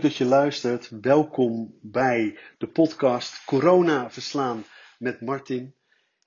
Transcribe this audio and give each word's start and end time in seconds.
Dat 0.00 0.16
je 0.16 0.24
luistert. 0.24 0.90
Welkom 1.00 1.74
bij 1.80 2.38
de 2.58 2.66
podcast 2.66 3.44
Corona 3.44 4.10
Verslaan 4.10 4.64
met 4.98 5.20
Martin. 5.20 5.74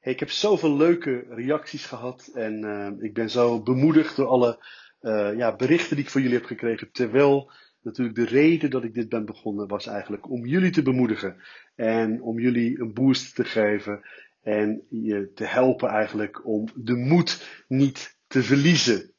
Ik 0.01 0.19
heb 0.19 0.29
zoveel 0.29 0.77
leuke 0.77 1.25
reacties 1.29 1.85
gehad 1.85 2.29
en 2.33 2.65
uh, 2.65 3.03
ik 3.03 3.13
ben 3.13 3.29
zo 3.29 3.63
bemoedigd 3.63 4.15
door 4.15 4.27
alle 4.27 4.65
uh, 5.01 5.37
ja, 5.37 5.55
berichten 5.55 5.95
die 5.95 6.05
ik 6.05 6.11
van 6.11 6.21
jullie 6.21 6.37
heb 6.37 6.45
gekregen. 6.45 6.91
Terwijl 6.91 7.51
natuurlijk 7.81 8.15
de 8.15 8.25
reden 8.25 8.69
dat 8.69 8.83
ik 8.83 8.93
dit 8.93 9.09
ben 9.09 9.25
begonnen 9.25 9.67
was 9.67 9.85
eigenlijk 9.85 10.29
om 10.29 10.45
jullie 10.45 10.71
te 10.71 10.81
bemoedigen 10.81 11.35
en 11.75 12.21
om 12.21 12.39
jullie 12.39 12.79
een 12.79 12.93
boost 12.93 13.35
te 13.35 13.43
geven 13.43 14.01
en 14.41 14.85
je 14.89 15.31
te 15.33 15.45
helpen 15.45 15.89
eigenlijk 15.89 16.45
om 16.45 16.67
de 16.75 16.95
moed 16.95 17.63
niet 17.67 18.17
te 18.27 18.43
verliezen. 18.43 19.13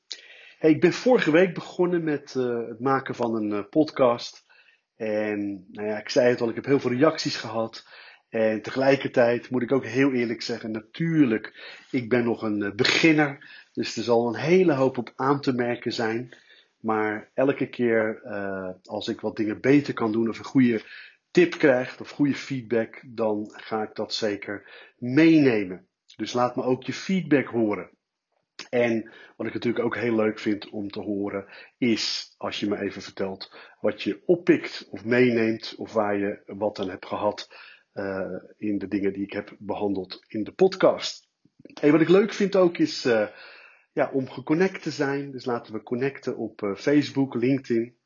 Ik 0.61 0.81
ben 0.81 0.93
vorige 0.93 1.31
week 1.31 1.55
begonnen 1.55 2.05
met 2.05 2.35
uh, 2.35 2.69
het 2.69 2.81
maken 2.81 3.15
van 3.15 3.35
een 3.35 3.69
podcast. 3.69 4.42
En 5.03 5.67
nou 5.71 5.89
ja, 5.89 5.99
ik 5.99 6.09
zei 6.09 6.29
het 6.29 6.41
al, 6.41 6.49
ik 6.49 6.55
heb 6.55 6.65
heel 6.65 6.81
veel 6.81 6.93
reacties 6.93 7.37
gehad. 7.37 7.87
En 8.29 8.63
tegelijkertijd 8.63 9.51
moet 9.51 9.63
ik 9.63 9.73
ook 9.73 9.85
heel 9.85 10.13
eerlijk 10.13 10.43
zeggen, 10.43 10.71
natuurlijk, 10.71 11.53
ik 11.91 12.09
ben 12.09 12.25
nog 12.25 12.43
een 12.43 12.61
uh, 12.61 12.73
beginner. 12.73 13.51
Dus 13.73 13.97
er 13.97 14.03
zal 14.03 14.29
een 14.29 14.41
hele 14.41 14.73
hoop 14.73 14.99
op 14.99 15.13
aan 15.17 15.41
te 15.41 15.53
merken 15.53 15.93
zijn. 15.93 16.37
Maar 16.81 17.31
elke 17.35 17.69
keer 17.69 18.23
als 18.85 19.09
ik 19.09 19.21
wat 19.21 19.37
dingen 19.37 19.61
beter 19.61 19.95
kan 19.95 20.13
doen 20.13 20.29
of 20.29 20.39
een 20.39 20.45
goede 20.45 20.83
tip 21.31 21.59
krijg 21.59 22.01
of 22.01 22.11
goede 22.11 22.35
feedback, 22.35 23.03
dan 23.07 23.51
ga 23.53 23.83
ik 23.83 23.95
dat 23.95 24.15
zeker 24.15 24.71
meenemen. 24.99 25.87
Dus 26.17 26.33
laat 26.33 26.57
me 26.57 26.63
ook 26.63 26.83
je 26.83 26.93
feedback 26.93 27.47
horen. 27.47 27.91
En 28.73 29.11
wat 29.37 29.47
ik 29.47 29.55
natuurlijk 29.55 29.85
ook 29.85 29.97
heel 29.97 30.15
leuk 30.15 30.39
vind 30.39 30.69
om 30.69 30.91
te 30.91 31.01
horen, 31.01 31.47
is 31.79 32.35
als 32.37 32.61
je 32.61 32.69
me 32.69 32.81
even 32.81 33.03
vertelt 33.03 33.57
wat 33.81 34.03
je 34.03 34.23
oppikt 34.27 34.89
of 34.91 35.05
meeneemt, 35.05 35.75
of 35.77 35.93
waar 35.93 36.19
je 36.19 36.43
wat 36.47 36.79
aan 36.79 36.89
hebt 36.89 37.07
gehad 37.07 37.55
uh, 37.95 38.37
in 38.57 38.79
de 38.79 38.89
dingen 38.89 39.13
die 39.13 39.23
ik 39.23 39.33
heb 39.33 39.57
behandeld 39.59 40.25
in 40.29 40.45
de 40.45 40.53
podcast. 40.53 41.29
En 41.81 41.93
wat 41.93 42.01
ik 42.01 42.09
leuk 42.09 42.33
vind 42.33 42.57
ook 42.57 42.79
is 42.79 43.07
uh, 43.07 43.29
ja, 43.93 44.11
om 44.13 44.31
geconnect 44.31 44.83
te 44.83 44.91
zijn. 44.91 45.31
Dus 45.31 45.45
laten 45.45 45.73
we 45.73 45.83
connecten 45.83 46.37
op 46.37 46.63
uh, 46.63 46.75
Facebook, 46.75 47.35
LinkedIn 47.35 47.97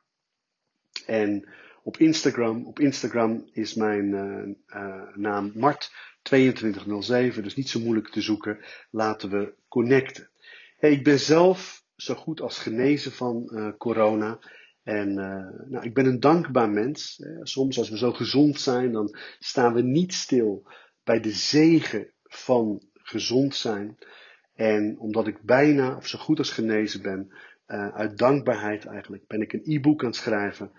en 1.06 1.48
op 1.82 1.96
Instagram. 1.96 2.66
Op 2.66 2.80
Instagram 2.80 3.48
is 3.52 3.74
mijn 3.74 4.10
naam 5.14 5.52
Mart2207, 5.52 7.40
dus 7.42 7.56
niet 7.56 7.68
zo 7.68 7.80
moeilijk 7.80 8.08
te 8.08 8.20
zoeken. 8.20 8.64
Laten 8.90 9.30
we 9.30 9.54
connecten. 9.68 10.30
Ik 10.90 11.04
ben 11.04 11.18
zelf 11.18 11.84
zo 11.96 12.14
goed 12.14 12.40
als 12.40 12.58
genezen 12.58 13.12
van 13.12 13.50
uh, 13.52 13.68
corona. 13.78 14.38
En 14.82 15.08
uh, 15.08 15.68
nou, 15.70 15.84
ik 15.84 15.94
ben 15.94 16.06
een 16.06 16.20
dankbaar 16.20 16.70
mens. 16.70 17.22
Soms 17.42 17.78
als 17.78 17.88
we 17.88 17.98
zo 17.98 18.12
gezond 18.12 18.60
zijn, 18.60 18.92
dan 18.92 19.16
staan 19.38 19.74
we 19.74 19.82
niet 19.82 20.14
stil 20.14 20.68
bij 21.04 21.20
de 21.20 21.30
zegen 21.30 22.12
van 22.22 22.82
gezond 22.92 23.54
zijn. 23.54 23.98
En 24.54 24.98
omdat 24.98 25.26
ik 25.26 25.42
bijna 25.42 25.96
of 25.96 26.06
zo 26.06 26.18
goed 26.18 26.38
als 26.38 26.50
genezen 26.50 27.02
ben, 27.02 27.28
uh, 27.66 27.94
uit 27.94 28.18
dankbaarheid 28.18 28.84
eigenlijk, 28.84 29.26
ben 29.26 29.40
ik 29.40 29.52
een 29.52 29.62
e-book 29.64 30.00
aan 30.00 30.08
het 30.08 30.16
schrijven 30.16 30.72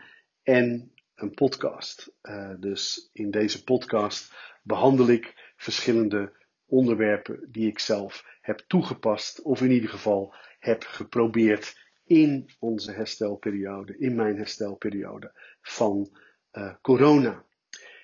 en 0.44 0.92
een 1.16 1.34
podcast. 1.34 2.14
dus 2.60 3.10
in 3.14 3.32
deze 3.32 3.64
podcast 3.64 4.34
behandel 4.64 5.08
ik 5.08 5.54
verschillende 5.58 6.37
onderwerpen 6.68 7.48
die 7.52 7.68
ik 7.68 7.80
zelf 7.80 8.26
heb 8.42 8.64
toegepast, 8.68 9.42
of 9.42 9.62
in 9.62 9.72
ieder 9.72 9.90
geval 9.90 10.36
heb 10.60 10.84
geprobeerd 10.84 11.86
in 12.04 12.50
onze 12.60 12.92
herstelperiode, 12.92 13.98
in 13.98 14.16
mijn 14.16 14.38
herstelperiode 14.38 15.32
van 15.62 16.18
uh, 16.52 16.74
corona. 16.82 17.46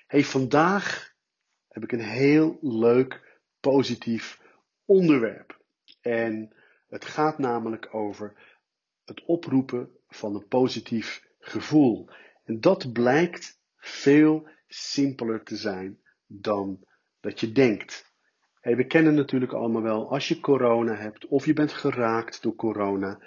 Hey, 0.08 0.24
vandaag 0.24 1.14
heb 1.68 1.84
ik 1.84 1.92
een 1.92 2.00
heel 2.00 2.58
leuk, 2.62 3.40
positief 3.60 4.42
onderwerp. 4.86 5.62
En 6.02 6.56
het 6.88 7.06
gaat 7.06 7.38
namelijk 7.38 7.94
over 7.96 8.58
het 9.06 9.26
oproepen 9.26 9.90
van 10.08 10.36
een 10.36 10.48
positief 10.48 11.28
gevoel. 11.40 12.10
En 12.44 12.60
dat 12.60 12.94
blijkt 12.94 13.60
veel 13.78 14.48
simpeler 14.68 15.44
te 15.44 15.56
zijn 15.56 16.02
dan 16.26 16.88
dat 17.20 17.40
je 17.40 17.52
denkt. 17.52 18.13
We 18.64 18.88
kennen 18.88 19.14
natuurlijk 19.14 19.54
allemaal 19.54 19.82
wel, 19.82 20.12
als 20.12 20.28
je 20.28 20.40
corona 20.40 20.96
hebt 20.96 21.28
of 21.28 21.46
je 21.46 21.54
bent 21.54 21.72
geraakt 21.72 22.42
door 22.42 22.56
corona. 22.56 23.20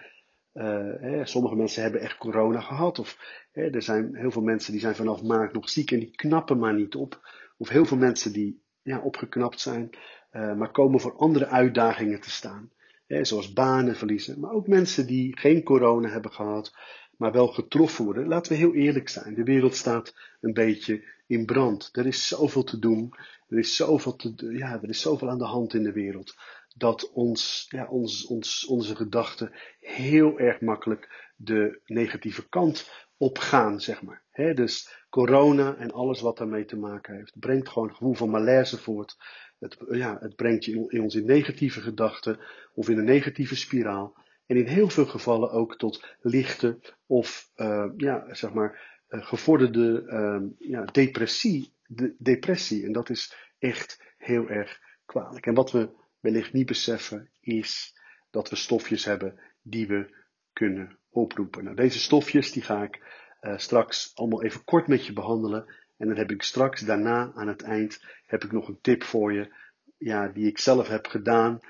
Uh, 0.55 1.25
sommige 1.25 1.57
mensen 1.57 1.83
hebben 1.83 2.01
echt 2.01 2.17
corona 2.17 2.61
gehad. 2.61 2.99
Of 2.99 3.19
er 3.53 3.83
zijn 3.83 4.17
heel 4.17 4.31
veel 4.31 4.43
mensen 4.43 4.73
die 4.73 4.81
zijn 4.81 4.95
vanaf 4.95 5.23
maart 5.23 5.53
nog 5.53 5.69
ziek 5.69 5.91
en 5.91 5.99
die 5.99 6.11
knappen 6.11 6.59
maar 6.59 6.75
niet 6.75 6.95
op. 6.95 7.21
Of 7.57 7.69
heel 7.69 7.85
veel 7.85 7.97
mensen 7.97 8.33
die 8.33 8.63
ja, 8.83 9.01
opgeknapt 9.01 9.61
zijn, 9.61 9.91
uh, 10.33 10.55
maar 10.55 10.71
komen 10.71 11.01
voor 11.01 11.17
andere 11.17 11.47
uitdagingen 11.47 12.21
te 12.21 12.31
staan. 12.31 12.71
zoals 13.07 13.53
banen 13.53 13.97
verliezen. 13.97 14.41
Maar 14.41 14.53
ook 14.53 14.67
mensen 14.67 15.07
die 15.07 15.39
geen 15.39 15.63
corona 15.63 16.09
hebben 16.09 16.33
gehad, 16.33 16.75
maar 17.17 17.33
wel 17.33 17.49
getroffen 17.49 18.05
worden. 18.05 18.29
Laten 18.29 18.53
we 18.53 18.59
heel 18.59 18.75
eerlijk 18.75 19.09
zijn. 19.09 19.35
De 19.35 19.43
wereld 19.43 19.77
staat 19.77 20.15
een 20.41 20.53
beetje 20.53 21.05
in 21.27 21.45
brand. 21.45 21.89
Er 21.93 22.07
is 22.07 22.29
zoveel 22.29 22.65
te 22.65 22.79
doen. 22.79 23.15
Er 23.49 23.59
is 23.59 23.77
zoveel, 23.77 24.17
te, 24.17 24.35
ja, 24.53 24.83
er 24.83 24.89
is 24.89 25.01
zoveel 25.01 25.29
aan 25.29 25.39
de 25.39 25.45
hand 25.45 25.75
in 25.75 25.83
de 25.83 25.93
wereld. 25.93 26.35
Dat 26.75 27.11
ons, 27.13 27.67
ja, 27.69 27.87
ons, 27.87 28.27
ons, 28.27 28.67
onze 28.67 28.97
gedachten 28.97 29.53
heel 29.81 30.39
erg 30.39 30.61
makkelijk 30.61 31.33
de 31.37 31.81
negatieve 31.85 32.49
kant 32.49 32.91
opgaan, 33.17 33.81
zeg 33.81 34.03
maar. 34.03 34.23
dus 34.55 35.05
corona 35.09 35.77
en 35.77 35.91
alles 35.91 36.21
wat 36.21 36.39
daarmee 36.39 36.65
te 36.65 36.77
maken 36.77 37.15
heeft, 37.15 37.39
brengt 37.39 37.69
gewoon 37.69 37.89
een 37.89 37.95
gevoel 37.95 38.15
van 38.15 38.31
malaise 38.31 38.79
voort. 38.79 39.17
Het, 39.59 39.77
ja, 39.91 40.17
het 40.21 40.37
brengt 40.37 40.65
je 40.65 40.73
in, 40.73 40.85
in 40.89 41.03
ons 41.03 41.15
in 41.15 41.25
negatieve 41.25 41.81
gedachten 41.81 42.39
of 42.75 42.89
in 42.89 42.99
een 42.99 43.05
negatieve 43.05 43.57
spiraal. 43.57 44.17
En 44.47 44.57
in 44.57 44.67
heel 44.67 44.89
veel 44.89 45.07
gevallen 45.07 45.51
ook 45.51 45.77
tot 45.77 46.17
lichte 46.21 46.79
of 47.07 47.51
uh, 47.57 47.87
ja, 47.97 48.35
zeg 48.35 48.53
maar, 48.53 49.01
uh, 49.09 49.27
gevorderde 49.27 50.03
uh, 50.07 50.71
ja, 50.71 50.85
depressie, 50.85 51.73
de, 51.87 52.15
depressie. 52.19 52.85
En 52.85 52.93
dat 52.93 53.11
is 53.11 53.37
echt 53.59 54.03
heel 54.17 54.49
erg 54.49 54.81
kwalijk. 55.05 55.47
En 55.47 55.55
wat 55.55 55.71
we 55.71 55.91
wellicht 56.21 56.53
niet 56.53 56.67
beseffen 56.67 57.31
is 57.41 57.95
dat 58.31 58.51
we 58.51 58.57
stofjes 58.57 59.05
hebben 59.05 59.41
die 59.63 59.87
we 59.87 60.15
kunnen 60.53 60.99
oproepen. 61.11 61.65
Nou, 61.65 61.77
deze 61.77 61.99
stofjes 61.99 62.53
die 62.53 62.63
ga 62.63 62.83
ik 62.83 63.01
uh, 63.41 63.59
straks 63.59 64.11
allemaal 64.15 64.43
even 64.43 64.65
kort 64.65 64.87
met 64.87 65.07
je 65.07 65.13
behandelen. 65.13 65.75
En 65.97 66.09
dan 66.09 66.17
heb 66.17 66.31
ik 66.31 66.43
straks 66.43 66.81
daarna 66.81 67.33
aan 67.35 67.49
het 67.49 67.63
eind 67.63 68.05
heb 68.27 68.45
ik 68.45 68.53
nog 68.53 68.69
een 68.69 68.81
tip 68.81 69.03
voor 69.03 69.33
je. 69.33 69.55
Ja, 69.99 70.29
die 70.29 70.47
ik 70.47 70.59
zelf 70.59 70.89
heb 70.89 71.07
gedaan 71.07 71.61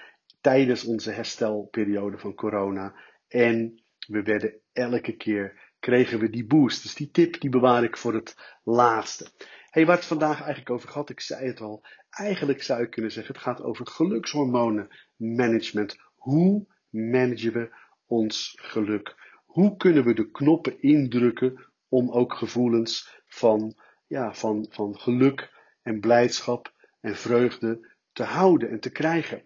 tijdens 0.47 0.84
onze 0.84 1.11
herstelperiode 1.11 2.19
van 2.19 2.34
corona. 2.34 2.95
En 3.29 3.83
we 4.07 4.23
werden 4.23 4.61
elke 4.73 5.17
keer 5.17 5.73
kregen 5.79 6.19
we 6.19 6.31
die 6.31 6.47
boost. 6.47 6.83
Dus 6.83 6.95
die 6.95 7.11
tip 7.11 7.41
die 7.41 7.51
bewaar 7.51 7.84
ik 7.84 7.97
voor 7.97 8.15
het 8.15 8.59
laatste. 8.62 9.31
Hey, 9.71 9.87
waar 9.87 9.97
het 9.97 10.05
vandaag 10.05 10.39
eigenlijk 10.39 10.71
over 10.71 10.89
gaat, 10.89 11.11
ik 11.11 11.21
zei 11.21 11.47
het 11.47 11.61
al. 11.61 11.85
Eigenlijk 12.11 12.62
zou 12.62 12.83
ik 12.83 12.91
kunnen 12.91 13.12
zeggen, 13.12 13.35
het 13.35 13.43
gaat 13.43 13.62
over 13.62 13.87
gelukshormonenmanagement. 13.87 15.99
Hoe 16.15 16.67
managen 16.91 17.53
we 17.53 17.75
ons 18.06 18.56
geluk? 18.61 19.15
Hoe 19.45 19.77
kunnen 19.77 20.05
we 20.05 20.15
de 20.15 20.31
knoppen 20.31 20.83
indrukken 20.83 21.67
om 21.88 22.11
ook 22.11 22.35
gevoelens 22.35 23.23
van, 23.26 23.75
ja, 24.06 24.35
van, 24.35 24.67
van 24.70 24.99
geluk 24.99 25.53
en 25.82 26.00
blijdschap 26.00 26.73
en 27.00 27.17
vreugde 27.17 27.94
te 28.12 28.23
houden 28.23 28.70
en 28.70 28.81
te 28.81 28.91
krijgen? 28.91 29.45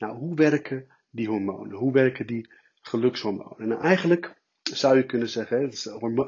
Nou, 0.00 0.18
hoe 0.18 0.34
werken 0.34 0.86
die 1.10 1.28
hormonen? 1.28 1.76
Hoe 1.76 1.92
werken 1.92 2.26
die 2.26 2.50
gelukshormonen? 2.80 3.68
Nou, 3.68 3.82
eigenlijk 3.82 4.34
zou 4.62 4.96
je 4.96 5.06
kunnen 5.06 5.28
zeggen, 5.28 5.62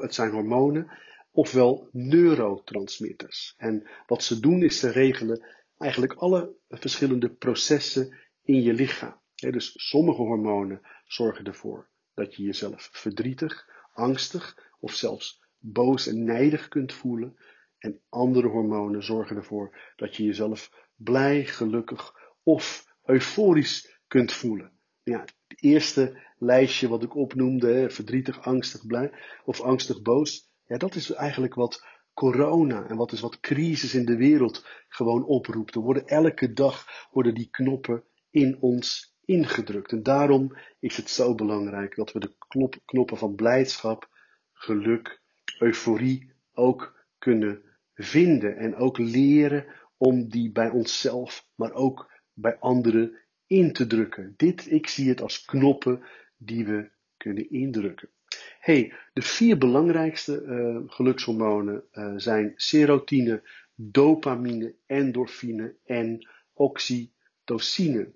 het 0.01 0.13
zijn 0.13 0.31
hormonen, 0.31 0.91
ofwel 1.31 1.89
neurotransmitters. 1.91 3.53
En 3.57 3.87
wat 4.07 4.23
ze 4.23 4.39
doen 4.39 4.63
is 4.63 4.79
ze 4.79 4.89
regelen 4.89 5.45
eigenlijk 5.77 6.13
alle 6.13 6.55
verschillende 6.69 7.29
processen 7.29 8.17
in 8.43 8.61
je 8.61 8.73
lichaam. 8.73 9.21
Dus 9.35 9.73
sommige 9.89 10.21
hormonen 10.21 10.81
zorgen 11.05 11.45
ervoor 11.45 11.89
dat 12.13 12.35
je 12.35 12.43
jezelf 12.43 12.89
verdrietig, 12.91 13.69
angstig 13.93 14.71
of 14.79 14.93
zelfs 14.93 15.43
boos 15.57 16.07
en 16.07 16.23
nijdig 16.23 16.67
kunt 16.67 16.93
voelen. 16.93 17.37
En 17.77 18.01
andere 18.09 18.47
hormonen 18.47 19.03
zorgen 19.03 19.35
ervoor 19.35 19.77
dat 19.95 20.15
je 20.15 20.23
jezelf 20.23 20.87
blij, 20.95 21.45
gelukkig 21.45 22.13
of 22.43 22.92
euforisch 23.05 23.99
kunt 24.07 24.33
voelen. 24.33 24.71
Ja, 25.03 25.19
het 25.19 25.63
eerste 25.63 26.21
lijstje 26.37 26.87
wat 26.87 27.03
ik 27.03 27.15
opnoemde, 27.15 27.89
verdrietig, 27.89 28.41
angstig, 28.41 28.85
blij 28.85 29.11
of 29.45 29.61
angstig, 29.61 30.01
boos. 30.01 30.51
Ja, 30.65 30.77
dat 30.77 30.95
is 30.95 31.11
eigenlijk 31.11 31.53
wat 31.53 31.85
corona 32.13 32.87
en 32.87 32.95
wat 32.95 33.11
is 33.11 33.19
wat 33.19 33.39
crisis 33.39 33.93
in 33.93 34.05
de 34.05 34.15
wereld 34.15 34.65
gewoon 34.87 35.25
oproept. 35.25 35.75
Er 35.75 35.81
worden 35.81 36.07
elke 36.07 36.53
dag 36.53 36.85
worden 37.11 37.33
die 37.33 37.49
knoppen 37.49 38.03
in 38.29 38.57
ons 38.61 39.15
ingedrukt. 39.25 39.91
En 39.91 40.03
daarom 40.03 40.57
is 40.79 40.97
het 40.97 41.09
zo 41.09 41.35
belangrijk 41.35 41.95
dat 41.95 42.11
we 42.11 42.19
de 42.19 42.35
knoppen 42.85 43.17
van 43.17 43.35
blijdschap, 43.35 44.09
geluk 44.53 45.21
euforie 45.59 46.33
ook 46.53 47.05
kunnen 47.17 47.61
vinden 47.93 48.57
en 48.57 48.75
ook 48.75 48.97
leren 48.97 49.65
om 49.97 50.29
die 50.29 50.51
bij 50.51 50.69
onszelf, 50.69 51.47
maar 51.55 51.73
ook 51.73 52.11
bij 52.33 52.57
anderen 52.59 53.17
in 53.47 53.73
te 53.73 53.87
drukken. 53.87 54.33
Dit, 54.37 54.71
ik 54.71 54.87
zie 54.87 55.09
het 55.09 55.21
als 55.21 55.45
knoppen 55.45 56.03
die 56.37 56.65
we 56.65 56.89
kunnen 57.17 57.49
indrukken. 57.49 58.09
Hey, 58.59 58.93
de 59.13 59.21
vier 59.21 59.57
belangrijkste 59.57 60.41
uh, 60.41 60.77
gelukshormonen 60.85 61.83
uh, 61.91 62.13
zijn 62.15 62.53
serotine, 62.55 63.49
dopamine, 63.75 64.75
endorfine 64.85 65.75
en 65.85 66.27
oxytocine. 66.53 68.11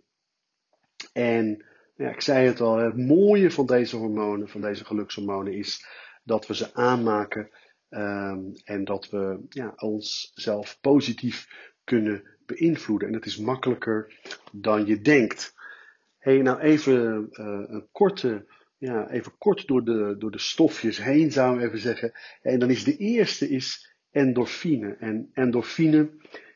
En 1.14 1.66
ja, 1.96 2.10
ik 2.10 2.22
zei 2.22 2.48
het 2.48 2.62
al, 2.62 2.78
het 2.78 2.98
mooie 2.98 3.52
van 3.52 3.66
deze 3.66 3.96
hormonen, 3.96 4.50
van 4.50 4.62
deze 4.62 4.86
gelukshormonen, 4.86 5.54
is 5.54 5.86
dat 6.24 6.48
we 6.48 6.56
ze 6.56 6.74
aanmaken 6.74 7.50
um, 7.90 8.54
en 8.64 8.84
dat 8.84 9.10
we 9.10 9.40
ja, 9.50 9.74
onszelf 9.76 10.78
positief 10.82 11.48
kunnen 11.84 12.37
beïnvloeden. 12.48 13.08
En 13.08 13.14
het 13.14 13.26
is 13.26 13.38
makkelijker 13.38 14.20
dan 14.52 14.86
je 14.86 15.02
denkt. 15.02 15.56
Hey, 16.18 16.42
nou 16.42 16.60
even 16.60 17.28
uh, 17.32 17.64
een 17.68 17.88
korte, 17.92 18.46
ja, 18.78 19.10
even 19.10 19.38
kort 19.38 19.68
door 19.68 19.84
de, 19.84 20.16
door 20.18 20.32
de 20.32 20.40
stofjes 20.40 21.04
heen 21.04 21.32
zou 21.32 21.58
ik 21.58 21.66
even 21.66 21.80
zeggen. 21.80 22.12
En 22.42 22.60
dan 22.60 22.70
is 22.70 22.84
de 22.84 22.98
eerste 22.98 23.50
is 23.50 23.96
endorfine. 24.12 24.96
En 25.00 25.30
endorfine 25.34 26.10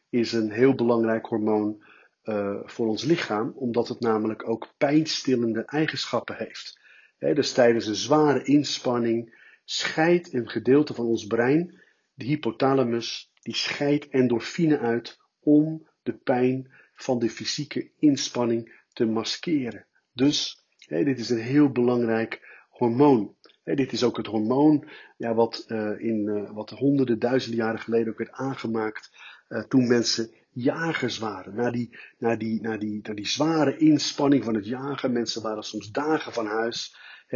is 0.10 0.34
een 0.34 0.52
heel 0.52 0.76
belangrijk 0.76 1.26
hormoon 1.26 1.84
uh, 2.24 2.60
voor 2.64 2.88
ons 2.88 3.04
lichaam, 3.04 3.54
omdat 3.56 3.88
het 3.88 4.00
namelijk 4.00 4.50
ook 4.50 4.74
pijnstillende 4.78 5.66
eigenschappen 5.66 6.36
heeft. 6.36 6.80
dus 7.18 7.54
tijdens 7.54 7.86
een 7.86 7.96
zware 7.96 8.44
inspanning 8.44 9.40
scheidt 9.64 10.34
een 10.34 10.50
gedeelte 10.50 10.94
van 10.94 11.06
ons 11.06 11.28
brein, 11.28 11.82
de 12.14 12.26
hypothalamus, 12.26 13.32
die 13.42 13.56
scheidt 13.56 14.10
endorfine 14.10 14.80
uit 14.80 15.20
om 15.44 15.88
de 16.04 16.14
pijn 16.14 16.72
van 16.94 17.20
de 17.20 17.30
fysieke 17.30 17.92
inspanning 18.00 18.80
te 18.94 19.06
maskeren. 19.06 19.86
Dus 20.14 20.66
dit 20.88 21.20
is 21.20 21.30
een 21.30 21.42
heel 21.42 21.72
belangrijk 21.72 22.66
hormoon. 22.70 23.36
dit 23.64 23.92
is 23.92 24.04
ook 24.04 24.18
het 24.18 24.28
hormoon 24.28 24.90
ja, 25.18 25.34
wat, 25.34 25.66
uh, 25.68 26.00
in, 26.00 26.28
uh, 26.28 26.52
wat 26.52 26.70
honderden, 26.70 27.20
duizenden 27.20 27.60
jaren 27.60 27.80
geleden 27.80 28.12
ook 28.12 28.18
werd 28.18 28.32
aangemaakt 28.32 29.10
uh, 29.50 29.64
toen 29.64 29.88
mensen 29.88 30.34
jagers 30.50 31.18
waren. 31.18 31.56
Na 31.56 31.72
die, 31.72 31.98
na, 32.18 32.36
die, 32.36 32.62
na, 32.62 32.78
die, 32.78 33.00
na 33.04 33.14
die 33.14 33.28
zware 33.28 33.78
inspanning 33.78 34.44
van 34.44 34.56
het 34.56 34.66
jagen, 34.66 35.12
mensen 35.12 35.42
waren 35.42 35.64
soms 35.64 35.92
dagen 35.92 36.34
van 36.34 36.46
huis. 36.46 36.96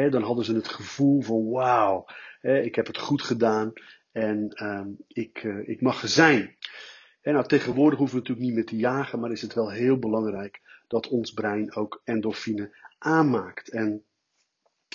Dan 0.10 0.24
hadden 0.24 0.46
ze 0.46 0.54
het 0.54 0.68
gevoel 0.68 1.22
van 1.22 1.50
wauw, 1.50 2.06
ik 2.42 2.76
heb 2.76 2.88
het 2.88 2.98
goed 2.98 3.22
gedaan 3.22 3.74
en 4.12 4.64
um, 4.64 4.98
ik, 5.08 5.44
ik 5.66 5.82
mag 5.82 6.02
er 6.02 6.08
zijn. 6.08 6.56
Nou, 7.34 7.48
tegenwoordig 7.48 8.00
hoeven 8.00 8.16
we 8.16 8.22
natuurlijk 8.22 8.48
niet 8.48 8.56
meer 8.56 8.66
te 8.66 8.76
jagen, 8.76 9.20
maar 9.20 9.32
is 9.32 9.42
het 9.42 9.54
wel 9.54 9.72
heel 9.72 10.00
belangrijk 10.00 10.62
dat 10.88 11.08
ons 11.08 11.34
brein 11.34 11.76
ook 11.76 12.02
endorfine 12.04 12.76
aanmaakt. 12.98 13.70
En 13.70 14.04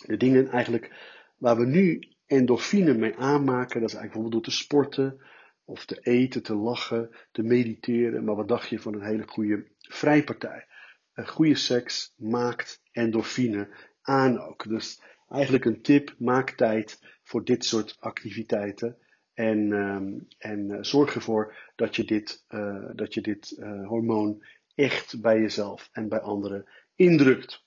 de 0.06 0.16
dingen 0.16 0.48
eigenlijk 0.48 0.90
waar 1.36 1.56
we 1.56 1.66
nu 1.66 2.08
endorfine 2.26 2.94
mee 2.94 3.16
aanmaken, 3.16 3.80
dat 3.80 3.88
is 3.90 3.96
eigenlijk 3.96 4.12
bijvoorbeeld 4.12 4.32
door 4.32 4.42
te 4.42 4.58
sporten, 4.58 5.20
of 5.64 5.84
te 5.84 5.98
eten, 6.00 6.42
te 6.42 6.54
lachen, 6.54 7.10
te 7.32 7.42
mediteren. 7.42 8.24
Maar 8.24 8.36
wat 8.36 8.48
dacht 8.48 8.68
je 8.68 8.78
van 8.78 8.94
een 8.94 9.04
hele 9.04 9.26
goede 9.26 9.66
vrijpartij? 9.78 10.66
Een 11.12 11.28
goede 11.28 11.54
seks 11.54 12.14
maakt 12.16 12.82
endorfine 12.92 13.68
aan 14.02 14.40
ook. 14.40 14.68
Dus 14.68 15.02
eigenlijk 15.28 15.64
een 15.64 15.82
tip, 15.82 16.14
maak 16.18 16.50
tijd 16.50 17.00
voor 17.22 17.44
dit 17.44 17.64
soort 17.64 17.96
activiteiten. 18.00 18.98
En, 19.40 19.72
um, 19.72 20.26
en 20.38 20.70
uh, 20.70 20.78
zorg 20.80 21.14
ervoor 21.14 21.54
dat 21.74 21.96
je 21.96 22.04
dit, 22.04 22.44
uh, 22.50 22.84
dat 22.94 23.14
je 23.14 23.20
dit 23.20 23.56
uh, 23.58 23.88
hormoon 23.88 24.44
echt 24.74 25.20
bij 25.20 25.40
jezelf 25.40 25.88
en 25.92 26.08
bij 26.08 26.20
anderen 26.20 26.66
indrukt. 26.94 27.64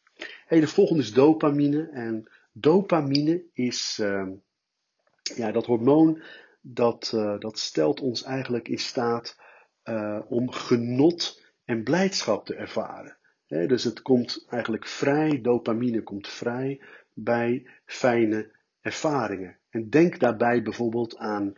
De 0.47 0.67
volgende 0.67 1.01
is 1.01 1.13
dopamine. 1.13 1.89
En 1.89 2.31
dopamine 2.51 3.43
is 3.53 3.97
ehm, 4.01 4.31
ja, 5.35 5.51
dat 5.51 5.65
hormoon 5.65 6.21
dat, 6.61 7.09
dat 7.39 7.59
stelt 7.59 8.01
ons 8.01 8.23
eigenlijk 8.23 8.67
in 8.67 8.79
staat 8.79 9.37
om 10.27 10.51
genot 10.51 11.43
en 11.65 11.83
blijdschap 11.83 12.45
te 12.45 12.55
ervaren. 12.55 13.17
Dus 13.47 13.83
het 13.83 14.01
komt 14.01 14.45
eigenlijk 14.49 14.87
vrij, 14.87 15.41
dopamine 15.41 16.03
komt 16.03 16.27
vrij 16.27 16.81
bij 17.13 17.67
fijne 17.85 18.51
ervaringen. 18.81 19.57
En 19.69 19.89
denk 19.89 20.19
daarbij 20.19 20.63
bijvoorbeeld 20.63 21.17
aan 21.17 21.53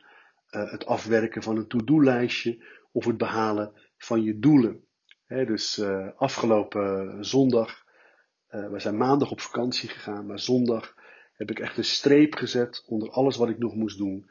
uh, 0.56 0.72
het 0.72 0.86
afwerken 0.86 1.44
van 1.44 1.58
een 1.58 1.68
to-do-lijstje 1.68 2.64
of 2.92 3.06
het 3.06 3.18
behalen 3.18 3.74
van 3.98 4.24
je 4.24 4.40
doelen. 4.40 4.84
Dus 5.28 5.82
afgelopen 6.16 7.18
zondag, 7.26 7.84
we 8.48 8.80
zijn 8.80 8.98
maandag 8.98 9.32
op 9.32 9.42
vakantie 9.42 9.90
gegaan, 9.90 10.26
maar 10.26 10.40
zondag 10.40 10.96
heb 11.34 11.50
ik 11.50 11.60
echt 11.60 11.78
een 11.78 11.84
streep 11.84 12.34
gezet 12.34 12.84
onder 12.88 13.10
alles 13.10 13.38
wat 13.38 13.50
ik 13.50 13.58
nog 13.58 13.76
moest 13.76 13.98
doen. 13.98 14.30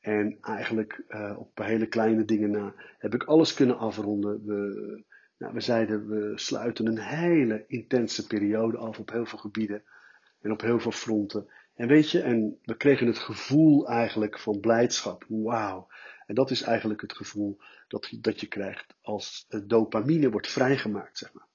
En 0.00 0.38
eigenlijk 0.40 1.04
op 1.36 1.58
hele 1.58 1.86
kleine 1.86 2.24
dingen 2.24 2.50
na 2.50 2.74
heb 2.98 3.14
ik 3.14 3.22
alles 3.22 3.54
kunnen 3.54 3.78
afronden. 3.78 4.44
We, 4.44 5.04
nou, 5.38 5.54
we 5.54 5.60
zeiden 5.60 6.08
we 6.08 6.32
sluiten 6.38 6.86
een 6.86 7.00
hele 7.00 7.64
intense 7.66 8.26
periode 8.26 8.76
af 8.76 8.98
op 8.98 9.10
heel 9.10 9.26
veel 9.26 9.38
gebieden 9.38 9.82
en 10.40 10.52
op 10.52 10.60
heel 10.60 10.80
veel 10.80 10.92
fronten. 10.92 11.48
En 11.74 11.88
weet 11.88 12.10
je, 12.10 12.20
en 12.20 12.58
we 12.62 12.76
kregen 12.76 13.06
het 13.06 13.18
gevoel 13.18 13.88
eigenlijk 13.88 14.38
van 14.38 14.60
blijdschap. 14.60 15.24
Wauw. 15.28 15.88
En 16.26 16.34
dat 16.34 16.50
is 16.50 16.62
eigenlijk 16.62 17.00
het 17.00 17.16
gevoel 17.16 17.58
dat, 17.88 18.08
dat 18.20 18.40
je 18.40 18.46
krijgt 18.46 18.94
als 19.00 19.46
dopamine 19.66 20.30
wordt 20.30 20.50
vrijgemaakt, 20.50 21.18
zeg 21.18 21.32
maar. 21.32 21.46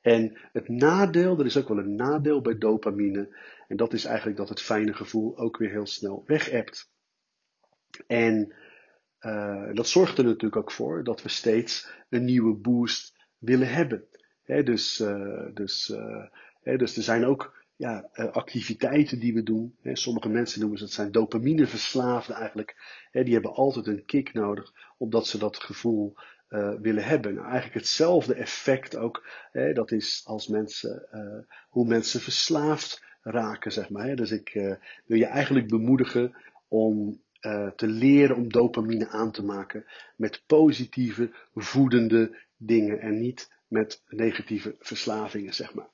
En 0.00 0.38
het 0.52 0.68
nadeel, 0.68 1.38
er 1.38 1.46
is 1.46 1.56
ook 1.56 1.68
wel 1.68 1.78
een 1.78 1.94
nadeel 1.94 2.40
bij 2.40 2.58
dopamine. 2.58 3.36
En 3.68 3.76
dat 3.76 3.92
is 3.92 4.04
eigenlijk 4.04 4.36
dat 4.36 4.48
het 4.48 4.62
fijne 4.62 4.94
gevoel 4.94 5.38
ook 5.38 5.56
weer 5.56 5.70
heel 5.70 5.86
snel 5.86 6.22
weg 6.26 6.50
hebt. 6.50 6.90
En 8.06 8.54
uh, 9.20 9.74
dat 9.74 9.88
zorgt 9.88 10.18
er 10.18 10.24
natuurlijk 10.24 10.56
ook 10.56 10.72
voor 10.72 11.04
dat 11.04 11.22
we 11.22 11.28
steeds 11.28 11.88
een 12.08 12.24
nieuwe 12.24 12.54
boost 12.54 13.14
willen 13.38 13.72
hebben. 13.72 14.04
He, 14.42 14.62
dus, 14.62 15.00
uh, 15.00 15.46
dus, 15.54 15.88
uh, 15.88 16.78
dus 16.78 16.96
er 16.96 17.02
zijn 17.02 17.24
ook 17.24 17.55
ja, 17.76 18.08
activiteiten 18.32 19.18
die 19.18 19.34
we 19.34 19.42
doen. 19.42 19.76
Sommige 19.82 20.28
mensen 20.28 20.60
noemen 20.60 20.78
ze 20.78 20.84
het 20.84 20.92
zijn 20.92 21.12
dopamineverslaafden 21.12 22.36
eigenlijk. 22.36 22.76
Die 23.12 23.32
hebben 23.32 23.54
altijd 23.54 23.86
een 23.86 24.04
kick 24.04 24.32
nodig 24.32 24.72
omdat 24.98 25.26
ze 25.26 25.38
dat 25.38 25.56
gevoel 25.56 26.14
willen 26.80 27.04
hebben. 27.04 27.34
Nou, 27.34 27.46
eigenlijk 27.46 27.74
hetzelfde 27.74 28.34
effect 28.34 28.96
ook. 28.96 29.28
dat 29.74 29.90
is 29.92 30.22
als 30.24 30.48
mensen, 30.48 31.08
hoe 31.68 31.86
mensen 31.86 32.20
verslaafd 32.20 33.04
raken, 33.22 33.72
zeg 33.72 33.90
maar. 33.90 34.16
Dus 34.16 34.30
ik 34.30 34.52
wil 35.06 35.18
je 35.18 35.26
eigenlijk 35.26 35.68
bemoedigen 35.68 36.36
om 36.68 37.20
te 37.76 37.86
leren 37.86 38.36
om 38.36 38.52
dopamine 38.52 39.08
aan 39.08 39.32
te 39.32 39.44
maken 39.44 39.84
met 40.16 40.42
positieve, 40.46 41.30
voedende 41.54 42.36
dingen 42.56 43.00
en 43.00 43.20
niet 43.20 43.50
met 43.68 44.02
negatieve 44.08 44.76
verslavingen, 44.78 45.54
zeg 45.54 45.74
maar. 45.74 45.88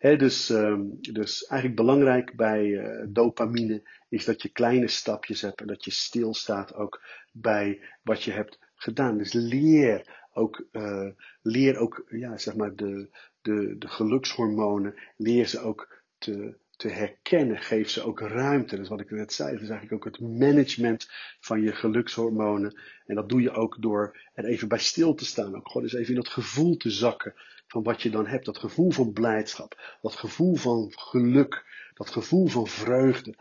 Dus, 0.00 0.48
um, 0.48 0.98
dus 1.00 1.44
eigenlijk 1.44 1.80
belangrijk 1.80 2.36
bij 2.36 2.64
uh, 2.64 3.06
dopamine 3.08 3.82
is 4.08 4.24
dat 4.24 4.42
je 4.42 4.48
kleine 4.48 4.88
stapjes 4.88 5.40
hebt 5.40 5.60
en 5.60 5.66
dat 5.66 5.84
je 5.84 5.90
stilstaat 5.90 6.74
ook 6.74 7.02
bij 7.32 7.80
wat 8.02 8.22
je 8.22 8.32
hebt 8.32 8.58
gedaan. 8.74 9.18
Dus 9.18 9.32
leer 9.32 10.26
ook, 10.32 10.64
uh, 10.72 11.08
leer 11.42 11.76
ook 11.76 12.04
ja, 12.08 12.36
zeg 12.38 12.56
maar 12.56 12.76
de, 12.76 13.08
de, 13.40 13.78
de 13.78 13.88
gelukshormonen, 13.88 14.94
leer 15.16 15.46
ze 15.46 15.60
ook 15.60 16.02
te 16.18 16.58
te 16.80 16.88
herkennen. 16.88 17.58
Geef 17.58 17.90
ze 17.90 18.02
ook 18.02 18.20
ruimte. 18.20 18.74
Dat 18.74 18.84
is 18.84 18.90
wat 18.90 19.00
ik 19.00 19.10
net 19.10 19.32
zei. 19.32 19.52
Dat 19.52 19.62
is 19.62 19.68
eigenlijk 19.68 20.06
ook 20.06 20.12
het 20.12 20.38
management 20.38 21.06
van 21.40 21.62
je 21.62 21.72
gelukshormonen. 21.72 22.80
En 23.06 23.14
dat 23.14 23.28
doe 23.28 23.42
je 23.42 23.50
ook 23.50 23.76
door 23.80 24.18
er 24.34 24.44
even 24.44 24.68
bij 24.68 24.78
stil 24.78 25.14
te 25.14 25.24
staan. 25.24 25.56
Ook 25.56 25.68
gewoon 25.68 25.82
eens 25.82 25.94
even 25.94 26.14
in 26.14 26.20
dat 26.20 26.28
gevoel 26.28 26.76
te 26.76 26.90
zakken 26.90 27.34
van 27.70 27.82
wat 27.82 28.02
je 28.02 28.10
dan 28.10 28.26
hebt. 28.26 28.44
Dat 28.44 28.58
gevoel 28.58 28.90
van 28.90 29.12
blijdschap. 29.12 29.98
Dat 30.02 30.14
gevoel 30.14 30.54
van 30.54 30.92
geluk. 30.94 31.64
Dat 31.94 32.10
gevoel 32.10 32.46
van 32.46 32.66
vreugde. 32.66 33.34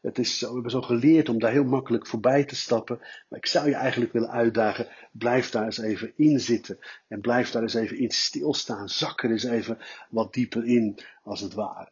Het 0.00 0.18
is 0.18 0.40
we 0.40 0.52
hebben 0.52 0.70
zo 0.70 0.80
geleerd 0.80 1.28
om 1.28 1.38
daar 1.38 1.52
heel 1.52 1.64
makkelijk 1.64 2.06
voorbij 2.06 2.44
te 2.44 2.56
stappen. 2.56 2.98
Maar 3.28 3.38
ik 3.38 3.46
zou 3.46 3.68
je 3.68 3.74
eigenlijk 3.74 4.12
willen 4.12 4.30
uitdagen. 4.30 4.88
Blijf 5.12 5.50
daar 5.50 5.64
eens 5.64 5.78
even 5.78 6.12
in 6.16 6.40
zitten. 6.40 6.78
En 7.08 7.20
blijf 7.20 7.50
daar 7.50 7.62
eens 7.62 7.74
even 7.74 7.98
in 7.98 8.10
stilstaan. 8.10 8.88
Zak 8.88 9.22
er 9.22 9.30
eens 9.30 9.44
even 9.44 9.78
wat 10.10 10.32
dieper 10.32 10.64
in, 10.64 10.98
als 11.22 11.40
het 11.40 11.54
ware. 11.54 11.90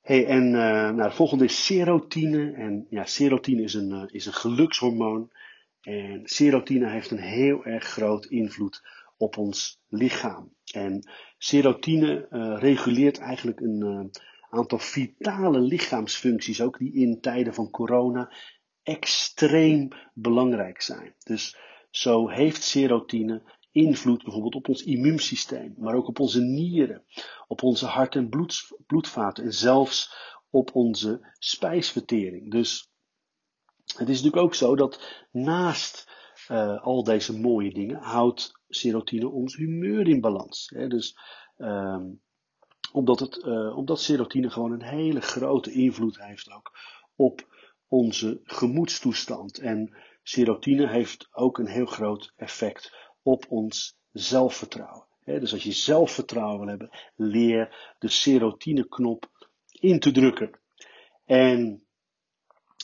Hey, 0.00 0.26
en 0.26 0.44
uh, 0.44 0.90
nou, 0.90 1.12
volgende 1.12 1.44
is 1.44 1.64
serotine. 1.66 2.52
En 2.52 2.86
ja, 2.90 3.04
serotine 3.04 3.62
is 3.62 3.74
een, 3.74 3.90
uh, 3.90 4.02
is 4.06 4.26
een 4.26 4.32
gelukshormoon. 4.32 5.30
En 5.80 6.20
serotine 6.24 6.90
heeft 6.90 7.10
een 7.10 7.20
heel 7.20 7.64
erg 7.64 7.84
groot 7.84 8.24
invloed 8.24 8.82
op 9.18 9.36
ons 9.36 9.80
lichaam. 9.88 10.54
En 10.72 11.10
serotine 11.38 12.26
uh, 12.30 12.56
reguleert 12.58 13.18
eigenlijk 13.18 13.60
een 13.60 14.10
aantal 14.50 14.78
vitale 14.78 15.60
lichaamsfuncties, 15.60 16.60
ook 16.60 16.78
die 16.78 16.92
in 16.92 17.20
tijden 17.20 17.54
van 17.54 17.70
corona 17.70 18.32
extreem 18.82 19.88
belangrijk 20.14 20.80
zijn. 20.80 21.14
Dus 21.18 21.56
zo 21.90 22.28
heeft 22.28 22.62
serotine 22.62 23.42
invloed 23.70 24.22
bijvoorbeeld 24.22 24.54
op 24.54 24.68
ons 24.68 24.82
immuunsysteem, 24.82 25.74
maar 25.76 25.94
ook 25.94 26.08
op 26.08 26.20
onze 26.20 26.40
nieren, 26.40 27.04
op 27.46 27.62
onze 27.62 27.86
hart- 27.86 28.14
en 28.14 28.28
bloed, 28.28 28.82
bloedvaten 28.86 29.44
en 29.44 29.52
zelfs 29.52 30.14
op 30.50 30.74
onze 30.74 31.34
spijsvertering. 31.38 32.50
Dus 32.50 32.90
het 33.84 34.08
is 34.08 34.16
natuurlijk 34.16 34.42
ook 34.42 34.54
zo 34.54 34.76
dat 34.76 35.26
naast 35.30 36.16
uh, 36.50 36.82
al 36.82 37.04
deze 37.04 37.38
mooie 37.38 37.72
dingen 37.72 37.96
houdt 37.96 38.57
serotine 38.68 39.28
ons 39.28 39.56
humeur 39.56 40.08
in 40.08 40.20
balans. 40.20 40.70
Hè? 40.74 40.88
Dus 40.88 41.18
um, 41.56 42.20
omdat, 42.92 43.20
het, 43.20 43.36
uh, 43.36 43.76
omdat 43.76 44.00
serotine 44.00 44.50
gewoon 44.50 44.72
een 44.72 44.82
hele 44.82 45.20
grote 45.20 45.72
invloed 45.72 46.22
heeft 46.22 46.52
ook 46.52 46.72
op 47.16 47.56
onze 47.88 48.40
gemoedstoestand. 48.44 49.58
En 49.58 49.96
serotine 50.22 50.88
heeft 50.88 51.28
ook 51.32 51.58
een 51.58 51.68
heel 51.68 51.86
groot 51.86 52.32
effect 52.36 52.92
op 53.22 53.46
ons 53.48 53.96
zelfvertrouwen. 54.12 55.06
dus 55.24 55.52
als 55.52 55.62
je 55.62 55.72
zelfvertrouwen 55.72 56.58
wil 56.58 56.68
hebben, 56.68 56.90
leer 57.16 57.94
de 57.98 58.08
serotineknop 58.08 59.30
in 59.72 59.98
te 59.98 60.10
drukken. 60.10 60.60
En 61.24 61.82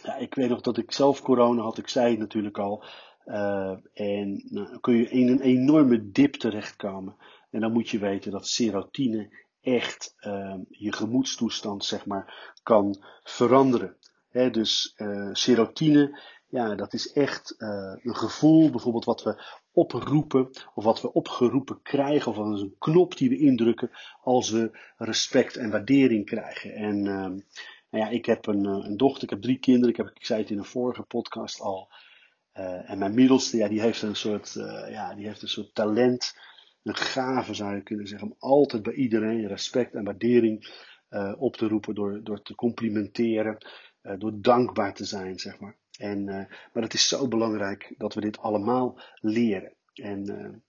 ja, 0.02 0.16
ik 0.16 0.34
weet 0.34 0.48
nog 0.48 0.60
dat 0.60 0.78
ik 0.78 0.92
zelf 0.92 1.22
corona 1.22 1.62
had, 1.62 1.78
ik 1.78 1.88
zei 1.88 2.10
het 2.10 2.18
natuurlijk 2.18 2.58
al. 2.58 2.84
Uh, 3.26 3.76
en 3.92 4.44
nou, 4.48 4.78
kun 4.80 4.94
je 4.94 5.08
in 5.08 5.28
een 5.28 5.40
enorme 5.40 6.10
dip 6.10 6.34
terechtkomen. 6.34 7.16
En 7.50 7.60
dan 7.60 7.72
moet 7.72 7.88
je 7.88 7.98
weten 7.98 8.30
dat 8.30 8.46
serotine 8.46 9.42
echt 9.60 10.14
uh, 10.20 10.54
je 10.68 10.92
gemoedstoestand, 10.92 11.84
zeg 11.84 12.06
maar, 12.06 12.52
kan 12.62 13.04
veranderen. 13.22 13.96
Dus 14.30 14.94
uh, 14.96 15.28
serotine, 15.32 16.20
ja, 16.48 16.74
dat 16.74 16.92
is 16.92 17.12
echt 17.12 17.54
een 17.58 18.16
gevoel, 18.16 18.70
bijvoorbeeld 18.70 19.04
wat 19.04 19.22
we 19.22 19.42
oproepen, 19.72 20.50
of 20.74 20.84
wat 20.84 21.00
we 21.00 21.12
opgeroepen 21.12 21.82
krijgen, 21.82 22.30
of 22.30 22.36
dat 22.36 22.60
een 22.60 22.74
knop 22.78 23.16
die 23.16 23.28
we 23.28 23.38
indrukken 23.38 23.90
als 24.22 24.50
we 24.50 24.78
respect 24.96 25.56
en 25.56 25.70
waardering 25.70 26.24
krijgen. 26.24 26.74
En 26.74 27.02
nou 27.90 28.06
ja, 28.06 28.08
ik 28.08 28.26
heb 28.26 28.46
een, 28.46 28.64
een 28.64 28.96
dochter, 28.96 29.22
ik 29.22 29.30
heb 29.30 29.42
drie 29.42 29.58
kinderen, 29.58 29.90
ik, 29.90 29.96
heb, 29.96 30.10
ik 30.14 30.26
zei 30.26 30.40
het 30.40 30.50
in 30.50 30.58
een 30.58 30.64
vorige 30.64 31.02
podcast 31.02 31.60
al. 31.60 31.88
Uh, 32.58 32.90
en 32.90 32.99
mijn 32.99 33.14
middelste, 33.14 33.56
ja, 33.56 33.68
die 33.68 33.80
heeft 33.80 34.02
een 34.02 34.16
soort, 34.16 34.54
uh, 34.54 34.90
ja, 34.90 35.14
die 35.14 35.26
heeft 35.26 35.42
een 35.42 35.49
soort 35.49 35.75
talent, 35.75 36.38
een 36.82 36.96
gave 36.96 37.54
zou 37.54 37.75
je 37.75 37.82
kunnen 37.82 38.06
zeggen, 38.06 38.28
om 38.28 38.37
altijd 38.38 38.82
bij 38.82 38.92
iedereen 38.92 39.46
respect 39.46 39.94
en 39.94 40.04
waardering 40.04 40.82
uh, 41.11 41.34
op 41.38 41.56
te 41.56 41.68
roepen 41.68 41.94
door, 41.94 42.20
door 42.23 42.42
te 42.42 42.54
complimenteren, 42.54 43.66
door 44.18 44.32
dankbaar 44.40 44.94
te 44.94 45.04
zijn, 45.04 45.38
zeg 45.38 45.61
maar. 45.61 45.76
En, 45.99 46.25
maar 46.73 46.82
het 46.82 46.94
is 46.94 47.08
zo 47.08 47.28
belangrijk 47.28 47.94
dat 47.99 48.14
we 48.14 48.20
dit 48.20 48.38
allemaal 48.38 49.00
leren. 49.20 49.75
En 49.94 50.62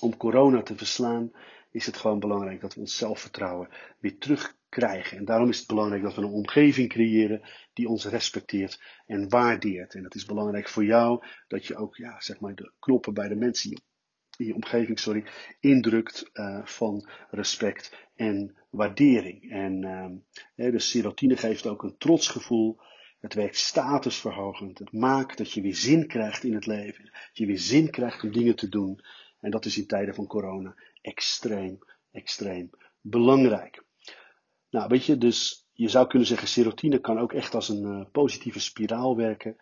om 0.00 0.16
corona 0.16 0.62
te 0.62 0.76
verslaan 0.76 1.30
is 1.70 1.86
het 1.86 1.96
gewoon 1.96 2.20
belangrijk 2.20 2.60
dat 2.60 2.74
we 2.74 2.80
ons 2.80 2.96
zelfvertrouwen 2.96 3.68
weer 3.98 4.18
terug 4.18 4.56
krijgen. 4.70 5.16
En 5.16 5.24
daarom 5.24 5.48
is 5.48 5.58
het 5.58 5.66
belangrijk 5.66 6.02
dat 6.02 6.14
we 6.14 6.22
een 6.22 6.28
omgeving 6.28 6.88
creëren 6.88 7.42
die 7.72 7.88
ons 7.88 8.04
respecteert 8.04 8.82
en 9.06 9.28
waardeert. 9.28 9.94
En 9.94 10.02
dat 10.02 10.14
is 10.14 10.24
belangrijk 10.24 10.68
voor 10.68 10.84
jou 10.84 11.24
dat 11.48 11.66
je 11.66 11.76
ook 11.76 11.96
ja, 11.96 12.20
zeg 12.20 12.40
maar 12.40 12.54
de 12.54 12.72
knoppen 12.78 13.14
bij 13.14 13.28
de 13.28 13.36
mensen 13.36 13.70
in 13.70 14.46
je 14.46 14.54
omgeving 14.54 14.98
sorry, 14.98 15.24
indrukt 15.60 16.30
uh, 16.32 16.64
van 16.64 17.08
respect 17.30 18.08
en 18.14 18.56
waardering. 18.70 19.50
En 19.50 19.82
uh, 20.56 20.72
de 20.72 20.78
serotine 20.78 21.36
geeft 21.36 21.66
ook 21.66 21.82
een 21.82 21.98
trotsgevoel. 21.98 22.80
Het 23.18 23.34
werkt 23.34 23.56
statusverhogend. 23.56 24.78
Het 24.78 24.92
maakt 24.92 25.38
dat 25.38 25.52
je 25.52 25.60
weer 25.60 25.74
zin 25.74 26.06
krijgt 26.06 26.44
in 26.44 26.54
het 26.54 26.66
leven. 26.66 27.04
Dat 27.04 27.30
je 27.32 27.46
weer 27.46 27.58
zin 27.58 27.90
krijgt 27.90 28.22
om 28.22 28.32
dingen 28.32 28.56
te 28.56 28.68
doen. 28.68 29.00
En 29.40 29.50
dat 29.50 29.64
is 29.64 29.78
in 29.78 29.86
tijden 29.86 30.14
van 30.14 30.26
corona 30.26 30.74
extreem, 31.02 31.78
extreem 32.10 32.70
belangrijk. 33.00 33.84
Nou, 34.70 34.88
weet 34.88 35.04
je, 35.04 35.18
dus 35.18 35.68
je 35.72 35.88
zou 35.88 36.06
kunnen 36.06 36.28
zeggen, 36.28 36.48
serotine 36.48 36.98
kan 36.98 37.18
ook 37.18 37.32
echt 37.32 37.54
als 37.54 37.68
een 37.68 37.82
uh, 37.82 38.04
positieve 38.12 38.60
spiraal 38.60 39.16
werken. 39.16 39.56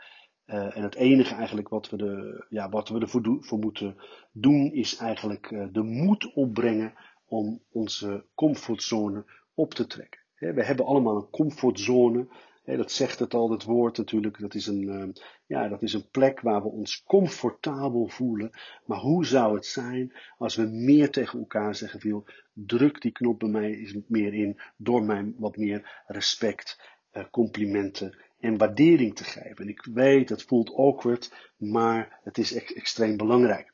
Uh, 0.47 0.77
en 0.77 0.83
het 0.83 0.95
enige 0.95 1.35
eigenlijk 1.35 1.69
wat 1.69 1.91
we, 1.91 1.97
de, 1.97 2.45
ja, 2.49 2.69
wat 2.69 2.89
we 2.89 2.99
ervoor 2.99 3.37
voor 3.41 3.59
moeten 3.59 3.97
doen, 4.33 4.73
is 4.73 4.97
eigenlijk 4.97 5.51
uh, 5.51 5.67
de 5.73 5.83
moed 5.83 6.33
opbrengen 6.33 6.95
om 7.27 7.63
onze 7.71 8.25
comfortzone 8.35 9.25
op 9.55 9.75
te 9.75 9.87
trekken. 9.87 10.21
we 10.35 10.65
hebben 10.65 10.87
allemaal 10.87 11.17
een 11.17 11.31
comfortzone 11.31 12.29
dat 12.77 12.93
zegt 12.93 13.19
het 13.19 13.35
al, 13.35 13.51
het 13.51 13.65
woord 13.65 13.97
natuurlijk. 13.97 14.41
Dat 14.41 14.55
is, 14.55 14.67
een, 14.67 15.17
ja, 15.49 15.69
dat 15.69 15.83
is 15.83 15.93
een 15.93 16.11
plek 16.11 16.41
waar 16.41 16.63
we 16.63 16.69
ons 16.69 17.03
comfortabel 17.03 18.07
voelen. 18.09 18.51
Maar 18.85 18.99
hoe 18.99 19.27
zou 19.27 19.55
het 19.55 19.67
zijn 19.67 20.13
als 20.39 20.57
we 20.57 20.63
meer 20.63 21.11
tegen 21.11 21.39
elkaar 21.39 21.75
zeggen: 21.75 22.01
veel, 22.01 22.25
druk 22.53 23.01
die 23.01 23.13
knop 23.13 23.39
bij 23.39 23.49
mij 23.49 23.75
eens 23.75 23.95
meer 24.07 24.35
in 24.35 24.61
door 24.77 25.03
mij 25.03 25.33
wat 25.37 25.57
meer 25.57 26.03
respect, 26.07 26.81
uh, 27.13 27.25
complimenten 27.31 28.19
en 28.41 28.59
waardering 28.59 29.17
te 29.17 29.25
geven. 29.25 29.57
En 29.57 29.69
ik 29.69 29.89
weet, 29.93 30.29
het 30.29 30.43
voelt 30.43 30.75
awkward, 30.75 31.53
maar 31.57 32.21
het 32.23 32.39
is 32.39 32.53
extreem 32.53 33.17
belangrijk. 33.17 33.73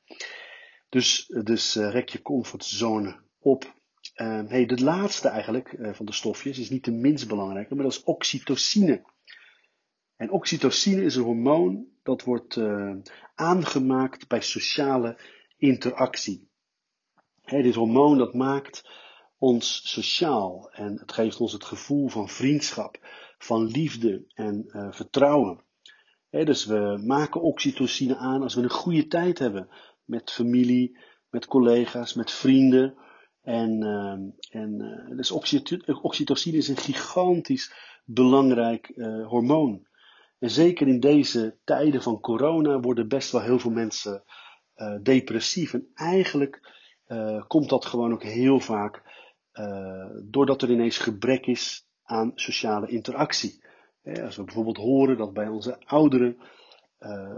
Dus, 0.88 1.26
dus 1.44 1.76
uh, 1.76 1.90
rek 1.90 2.08
je 2.08 2.22
comfortzone 2.22 3.16
op. 3.38 3.64
Uh, 4.16 4.42
hey, 4.46 4.66
de 4.66 4.82
laatste 4.82 5.28
eigenlijk 5.28 5.76
van 5.80 6.06
de 6.06 6.12
stofjes 6.12 6.58
is 6.58 6.70
niet 6.70 6.84
de 6.84 6.92
minst 6.92 7.28
belangrijke, 7.28 7.74
maar 7.74 7.84
dat 7.84 7.92
is 7.92 8.04
oxytocine. 8.04 9.02
En 10.24 10.30
oxytocine 10.30 11.02
is 11.02 11.16
een 11.16 11.22
hormoon 11.22 11.86
dat 12.02 12.22
wordt 12.22 12.56
uh, 12.56 12.94
aangemaakt 13.34 14.28
bij 14.28 14.40
sociale 14.40 15.18
interactie. 15.56 16.48
Dit 17.44 17.74
hormoon 17.74 18.18
dat 18.18 18.34
maakt 18.34 18.88
ons 19.38 19.92
sociaal 19.92 20.70
en 20.72 20.98
het 20.98 21.12
geeft 21.12 21.40
ons 21.40 21.52
het 21.52 21.64
gevoel 21.64 22.08
van 22.08 22.28
vriendschap, 22.28 22.98
van 23.38 23.66
liefde 23.66 24.24
en 24.34 24.64
vertrouwen. 24.90 25.64
Hey, 26.30 26.44
dus 26.44 26.64
we 26.64 27.02
maken 27.04 27.42
oxytocine 27.42 28.16
aan 28.16 28.42
als 28.42 28.54
we 28.54 28.62
een 28.62 28.70
goede 28.70 29.06
tijd 29.06 29.38
hebben 29.38 29.68
met 30.04 30.30
familie, 30.30 30.98
met 31.30 31.46
collega's, 31.46 32.14
met 32.14 32.30
vrienden 32.30 32.94
en, 33.42 33.82
uh, 33.82 34.60
en 34.60 35.12
dus 35.16 35.30
oxytocine 36.00 36.56
is 36.56 36.68
een 36.68 36.76
gigantisch 36.76 37.72
belangrijk 38.04 38.92
hormoon. 39.26 39.86
En 40.44 40.50
zeker 40.50 40.88
in 40.88 41.00
deze 41.00 41.56
tijden 41.64 42.02
van 42.02 42.20
corona 42.20 42.80
worden 42.80 43.08
best 43.08 43.32
wel 43.32 43.40
heel 43.40 43.58
veel 43.58 43.70
mensen 43.70 44.24
uh, 44.76 44.96
depressief. 45.02 45.74
En 45.74 45.88
eigenlijk 45.94 46.72
komt 47.46 47.68
dat 47.68 47.86
gewoon 47.86 48.12
ook 48.12 48.22
heel 48.22 48.60
vaak 48.60 49.02
doordat 50.24 50.62
er 50.62 50.70
ineens 50.70 50.98
gebrek 50.98 51.46
is 51.46 51.86
aan 52.02 52.32
sociale 52.34 52.88
interactie. 52.88 53.64
als 54.22 54.36
we 54.36 54.44
bijvoorbeeld 54.44 54.76
horen 54.76 55.16
dat 55.16 55.32
bij 55.32 55.48
onze 55.48 55.78
ouderen, 55.84 56.36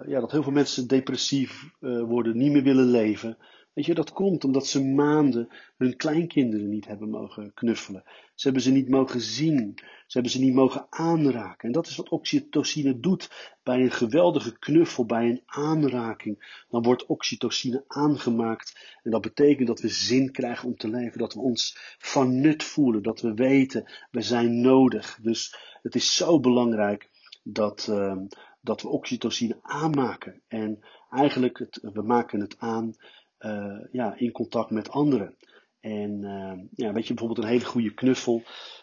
ja, 0.06 0.20
dat 0.20 0.30
heel 0.30 0.42
veel 0.42 0.52
mensen 0.52 0.88
depressief 0.88 1.70
worden, 1.80 2.36
niet 2.36 2.52
meer 2.52 2.62
willen 2.62 2.90
leven. 2.90 3.38
Weet 3.76 3.86
je, 3.86 3.94
dat 3.94 4.12
komt 4.12 4.44
omdat 4.44 4.66
ze 4.66 4.84
maanden 4.84 5.48
hun 5.76 5.96
kleinkinderen 5.96 6.68
niet 6.68 6.86
hebben 6.86 7.10
mogen 7.10 7.54
knuffelen. 7.54 8.02
Ze 8.34 8.44
hebben 8.44 8.62
ze 8.62 8.70
niet 8.70 8.88
mogen 8.88 9.20
zien. 9.20 9.72
Ze 9.76 10.12
hebben 10.12 10.30
ze 10.30 10.40
niet 10.40 10.54
mogen 10.54 10.86
aanraken. 10.90 11.66
En 11.66 11.72
dat 11.72 11.86
is 11.86 11.96
wat 11.96 12.08
oxytocine 12.08 13.00
doet 13.00 13.54
bij 13.62 13.80
een 13.80 13.90
geweldige 13.90 14.58
knuffel, 14.58 15.06
bij 15.06 15.28
een 15.28 15.42
aanraking. 15.46 16.64
Dan 16.68 16.82
wordt 16.82 17.06
oxytocine 17.06 17.84
aangemaakt. 17.86 18.98
En 19.02 19.10
dat 19.10 19.20
betekent 19.20 19.66
dat 19.66 19.80
we 19.80 19.88
zin 19.88 20.32
krijgen 20.32 20.68
om 20.68 20.76
te 20.76 20.88
leven. 20.88 21.18
Dat 21.18 21.34
we 21.34 21.40
ons 21.40 21.76
van 21.98 22.40
nut 22.40 22.62
voelen. 22.64 23.02
Dat 23.02 23.20
we 23.20 23.34
weten, 23.34 23.92
we 24.10 24.22
zijn 24.22 24.60
nodig. 24.60 25.18
Dus 25.22 25.56
het 25.82 25.94
is 25.94 26.16
zo 26.16 26.40
belangrijk 26.40 27.10
dat, 27.42 27.86
uh, 27.90 28.16
dat 28.60 28.82
we 28.82 28.88
oxytocine 28.88 29.58
aanmaken. 29.62 30.40
En 30.48 30.84
eigenlijk, 31.10 31.58
het, 31.58 31.78
we 31.92 32.02
maken 32.02 32.40
het 32.40 32.58
aan 32.58 32.94
uh, 33.38 33.84
ja, 33.90 34.14
in 34.16 34.32
contact 34.32 34.70
met 34.70 34.90
anderen. 34.90 35.36
En 35.80 36.22
uh, 36.22 36.64
ja, 36.70 36.92
weet 36.92 37.06
je, 37.06 37.14
bijvoorbeeld 37.14 37.46
een 37.46 37.52
hele 37.52 37.64
goede 37.64 37.94
knuffel, 37.94 38.42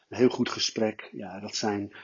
een 0.10 0.18
heel 0.18 0.30
goed 0.30 0.50
gesprek. 0.50 1.10
Ja, 1.12 1.40
dat 1.40 1.56
zijn, 1.56 1.96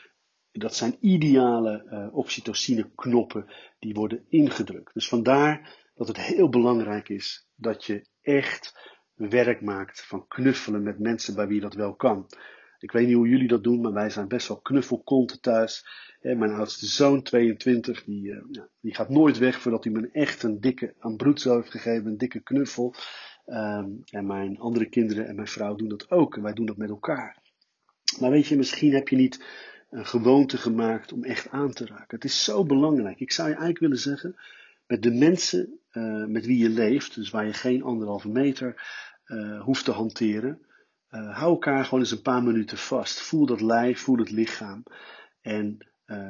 dat 0.51 0.75
zijn 0.75 0.97
ideale 0.99 1.85
uh, 1.91 2.15
oxytocine 2.15 2.91
knoppen 2.95 3.45
die 3.79 3.93
worden 3.93 4.25
ingedrukt. 4.29 4.93
Dus 4.93 5.07
vandaar 5.07 5.77
dat 5.93 6.07
het 6.07 6.17
heel 6.17 6.49
belangrijk 6.49 7.09
is 7.09 7.47
dat 7.55 7.85
je 7.85 8.07
echt 8.21 8.97
werk 9.13 9.61
maakt 9.61 10.05
van 10.05 10.27
knuffelen 10.27 10.83
met 10.83 10.99
mensen 10.99 11.35
bij 11.35 11.47
wie 11.47 11.61
dat 11.61 11.73
wel 11.73 11.95
kan. 11.95 12.27
Ik 12.79 12.91
weet 12.91 13.07
niet 13.07 13.15
hoe 13.15 13.29
jullie 13.29 13.47
dat 13.47 13.63
doen, 13.63 13.81
maar 13.81 13.93
wij 13.93 14.09
zijn 14.09 14.27
best 14.27 14.47
wel 14.47 14.59
knuffelkonten 14.59 15.41
thuis. 15.41 15.85
mijn 16.21 16.51
oudste 16.51 16.85
zoon, 16.85 17.21
22, 17.21 18.03
die, 18.03 18.27
uh, 18.27 18.41
die 18.79 18.95
gaat 18.95 19.09
nooit 19.09 19.37
weg 19.37 19.61
voordat 19.61 19.83
hij 19.83 19.93
me 19.93 20.09
echt 20.11 20.43
een 20.43 20.59
dikke 20.59 20.93
Abruzzo 20.99 21.55
heeft 21.55 21.71
gegeven, 21.71 22.05
een 22.05 22.17
dikke 22.17 22.39
knuffel. 22.39 22.95
Um, 23.45 24.01
en 24.05 24.25
mijn 24.25 24.59
andere 24.59 24.85
kinderen 24.85 25.27
en 25.27 25.35
mijn 25.35 25.47
vrouw 25.47 25.75
doen 25.75 25.87
dat 25.87 26.11
ook. 26.11 26.35
En 26.35 26.43
wij 26.43 26.53
doen 26.53 26.65
dat 26.65 26.77
met 26.77 26.89
elkaar. 26.89 27.37
Maar 28.19 28.29
weet 28.29 28.47
je, 28.47 28.57
misschien 28.57 28.93
heb 28.93 29.07
je 29.07 29.15
niet 29.15 29.43
een 29.89 30.05
gewoonte 30.05 30.57
gemaakt 30.57 31.11
om 31.11 31.23
echt 31.23 31.49
aan 31.49 31.73
te 31.73 31.85
raken. 31.85 32.15
Het 32.15 32.23
is 32.23 32.43
zo 32.43 32.65
belangrijk. 32.65 33.19
Ik 33.19 33.31
zou 33.31 33.47
je 33.47 33.53
eigenlijk 33.53 33.83
willen 33.83 33.99
zeggen, 33.99 34.35
met 34.87 35.03
de 35.03 35.11
mensen 35.11 35.79
uh, 35.91 36.25
met 36.25 36.45
wie 36.45 36.57
je 36.57 36.69
leeft, 36.69 37.15
dus 37.15 37.29
waar 37.29 37.45
je 37.45 37.53
geen 37.53 37.83
anderhalve 37.83 38.29
meter 38.29 38.81
uh, 39.25 39.61
hoeft 39.61 39.85
te 39.85 39.91
hanteren, 39.91 40.61
uh, 41.11 41.37
hou 41.37 41.51
elkaar 41.51 41.83
gewoon 41.83 41.99
eens 41.99 42.11
een 42.11 42.21
paar 42.21 42.43
minuten 42.43 42.77
vast. 42.77 43.21
Voel 43.21 43.45
dat 43.45 43.61
lijf, 43.61 43.99
voel 43.99 44.17
het 44.17 44.31
lichaam. 44.31 44.83
En 45.41 45.77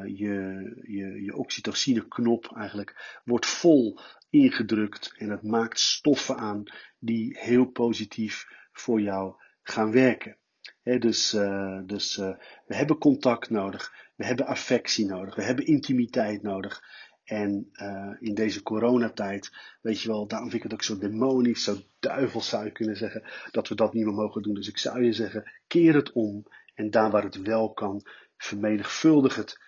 je, 0.05 0.61
je, 0.81 1.23
je 1.23 1.35
oxytocine-knop 1.35 2.55
eigenlijk 2.55 3.19
wordt 3.23 3.45
vol 3.45 3.99
ingedrukt. 4.29 5.13
En 5.17 5.27
dat 5.27 5.43
maakt 5.43 5.79
stoffen 5.79 6.37
aan 6.37 6.63
die 6.99 7.37
heel 7.39 7.65
positief 7.65 8.47
voor 8.71 9.01
jou 9.01 9.35
gaan 9.61 9.91
werken. 9.91 10.37
dus 10.83 11.33
uh, 11.33 11.79
dus 11.85 12.15
we 12.65 12.75
hebben 12.75 12.97
contact 12.97 13.49
nodig, 13.49 13.93
we 14.15 14.25
hebben 14.25 14.45
affectie 14.45 15.05
nodig, 15.05 15.35
we 15.35 15.43
hebben 15.43 15.65
intimiteit 15.65 16.41
nodig. 16.41 16.81
En 17.29 17.69
uh, 17.73 18.15
in 18.19 18.33
deze 18.33 18.63
coronatijd, 18.63 19.51
weet 19.81 20.01
je 20.01 20.07
wel, 20.07 20.27
daarom 20.27 20.49
vind 20.49 20.63
ik 20.63 20.69
het 20.69 20.79
ook 20.79 20.85
zo 20.85 20.97
demonisch, 20.97 21.63
zo 21.63 21.75
duivel 21.99 22.41
zou 22.41 22.65
je 22.65 22.71
kunnen 22.71 22.97
zeggen, 22.97 23.23
dat 23.51 23.67
we 23.67 23.75
dat 23.75 23.93
niet 23.93 24.05
meer 24.05 24.13
mogen 24.13 24.41
doen. 24.41 24.53
Dus 24.53 24.67
ik 24.67 24.77
zou 24.77 25.03
je 25.03 25.13
zeggen, 25.13 25.51
keer 25.67 25.95
het 25.95 26.11
om 26.11 26.45
en 26.75 26.89
daar 26.89 27.11
waar 27.11 27.23
het 27.23 27.41
wel 27.41 27.73
kan, 27.73 28.05
vermenigvuldig 28.37 29.35
het, 29.35 29.59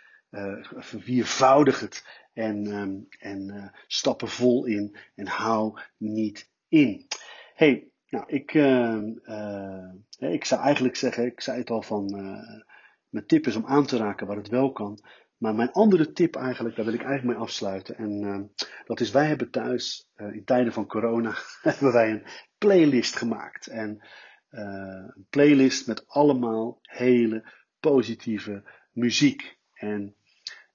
verviervoudig 0.62 1.80
het 1.80 2.06
en, 2.34 2.66
um, 2.66 3.08
en 3.20 3.72
stap 3.88 4.22
er 4.22 4.28
vol 4.28 4.66
in 4.66 4.96
en 5.16 5.28
hou 5.28 5.80
niet 5.98 6.50
in. 6.68 7.08
Hey, 7.54 7.92
nou, 8.10 8.26
ik, 8.28 8.54
uh, 8.54 9.02
uh, 9.24 9.94
ik 10.18 10.46
zou 10.46 10.62
eigenlijk 10.62 10.96
zeggen, 10.96 11.26
ik 11.26 11.42
zei 11.42 11.58
het 11.58 11.70
al 11.70 11.82
van, 11.82 12.16
uh, 12.16 12.62
mijn 13.10 13.26
tip 13.26 13.48
is 13.48 13.56
om 13.56 13.66
aan 13.66 13.86
te 13.86 13.98
raken 13.98 14.28
waar 14.28 14.38
het 14.38 14.48
wel 14.48 14.72
kan. 14.72 15.00
Maar 15.42 15.56
mijn 15.56 15.72
andere 15.72 16.12
tip 16.12 16.36
eigenlijk, 16.36 16.76
daar 16.76 16.86
wil 16.86 16.94
ik 16.94 17.04
eigenlijk 17.04 17.38
mee 17.38 17.48
afsluiten. 17.48 17.96
En 17.96 18.24
ehm, 18.24 18.44
dat 18.86 19.00
is, 19.00 19.12
wij 19.12 19.28
hebben 19.28 19.50
thuis 19.50 20.10
eh, 20.16 20.34
in 20.34 20.44
tijden 20.44 20.74
van 20.74 20.88
corona, 20.88 21.34
hebben 21.62 21.92
wij 21.92 22.12
een 22.12 22.26
playlist 22.58 23.16
gemaakt. 23.16 23.68
En 23.68 24.08
een 24.50 25.26
playlist 25.30 25.88
met 25.88 26.08
allemaal 26.08 26.80
hele 26.82 27.44
positieve 27.80 28.64
muziek. 28.92 29.58
En 29.74 30.16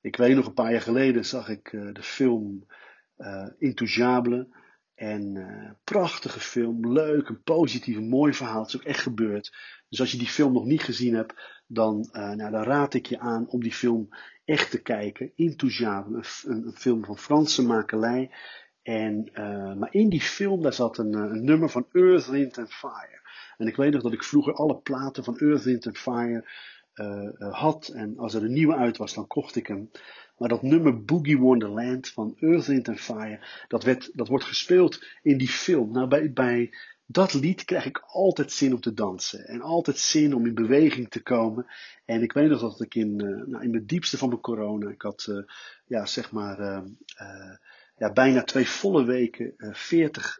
ik 0.00 0.16
weet 0.16 0.34
nog 0.36 0.46
een 0.46 0.54
paar 0.54 0.72
jaar 0.72 0.80
geleden 0.80 1.24
zag 1.24 1.48
ik 1.48 1.70
de 1.70 2.02
film 2.02 2.66
Intouchable. 3.58 4.48
En 4.96 5.34
uh, 5.34 5.70
prachtige 5.84 6.40
film, 6.40 6.92
leuk, 6.92 7.28
een 7.28 7.42
positief, 7.42 8.00
mooi 8.00 8.32
verhaal. 8.32 8.60
Het 8.60 8.68
is 8.68 8.76
ook 8.76 8.86
echt 8.86 9.00
gebeurd. 9.00 9.56
Dus 9.88 10.00
als 10.00 10.12
je 10.12 10.18
die 10.18 10.26
film 10.26 10.52
nog 10.52 10.64
niet 10.64 10.82
gezien 10.82 11.14
hebt, 11.14 11.55
dan, 11.66 12.08
uh, 12.12 12.32
nou, 12.32 12.50
dan 12.50 12.62
raad 12.62 12.94
ik 12.94 13.06
je 13.06 13.18
aan 13.18 13.48
om 13.48 13.60
die 13.60 13.72
film 13.72 14.08
echt 14.44 14.70
te 14.70 14.82
kijken. 14.82 15.32
Intouchable, 15.34 16.22
een, 16.44 16.72
film 16.74 17.04
van 17.04 17.18
Franse 17.18 17.62
makelij. 17.62 18.30
En, 18.82 19.30
uh, 19.34 19.74
maar 19.74 19.94
in 19.94 20.08
die 20.08 20.20
film, 20.20 20.62
daar 20.62 20.72
zat 20.72 20.98
een, 20.98 21.12
een 21.12 21.44
nummer 21.44 21.70
van 21.70 21.86
Earth, 21.92 22.26
Wind 22.26 22.58
and 22.58 22.72
Fire. 22.72 23.20
En 23.56 23.66
ik 23.66 23.76
weet 23.76 23.92
nog 23.92 24.02
dat 24.02 24.12
ik 24.12 24.24
vroeger 24.24 24.54
alle 24.54 24.76
platen 24.76 25.24
van 25.24 25.38
Earth, 25.38 25.62
Wind 25.62 25.86
and 25.86 25.98
Fire 25.98 26.48
had. 27.38 27.88
En 27.88 28.18
als 28.18 28.34
er 28.34 28.42
een 28.42 28.52
nieuwe 28.52 28.76
uit 28.76 28.96
was, 28.96 29.14
dan 29.14 29.26
kocht 29.26 29.56
ik 29.56 29.66
hem. 29.66 29.90
Maar 30.38 30.48
dat 30.48 30.62
nummer 30.62 31.04
Boogie 31.04 31.38
Wonderland 31.38 32.08
van 32.08 32.36
Earth, 32.40 32.66
Wind 32.66 33.00
Fire, 33.00 33.40
dat, 33.68 33.84
werd, 33.84 34.10
dat 34.14 34.28
wordt 34.28 34.44
gespeeld 34.44 35.04
in 35.22 35.38
die 35.38 35.48
film. 35.48 35.92
Nou, 35.92 36.08
bij, 36.08 36.32
bij 36.32 36.70
dat 37.06 37.34
lied 37.34 37.64
krijg 37.64 37.84
ik 37.84 38.02
altijd 38.06 38.52
zin 38.52 38.74
om 38.74 38.80
te 38.80 38.92
dansen. 38.92 39.46
En 39.46 39.60
altijd 39.60 39.98
zin 39.98 40.34
om 40.34 40.46
in 40.46 40.54
beweging 40.54 41.08
te 41.10 41.22
komen. 41.22 41.66
En 42.04 42.22
ik 42.22 42.32
weet 42.32 42.48
nog 42.48 42.60
dat 42.60 42.80
ik 42.80 42.94
in, 42.94 43.24
uh, 43.24 43.46
nou, 43.46 43.64
in 43.64 43.74
het 43.74 43.88
diepste 43.88 44.18
van 44.18 44.28
mijn 44.28 44.40
corona, 44.40 44.90
ik 44.90 45.02
had, 45.02 45.26
uh, 45.28 45.44
ja, 45.86 46.06
zeg 46.06 46.32
maar, 46.32 46.60
uh, 46.60 46.82
ja, 47.96 48.12
bijna 48.12 48.42
twee 48.42 48.68
volle 48.68 49.04
weken, 49.04 49.54
40 49.72 50.38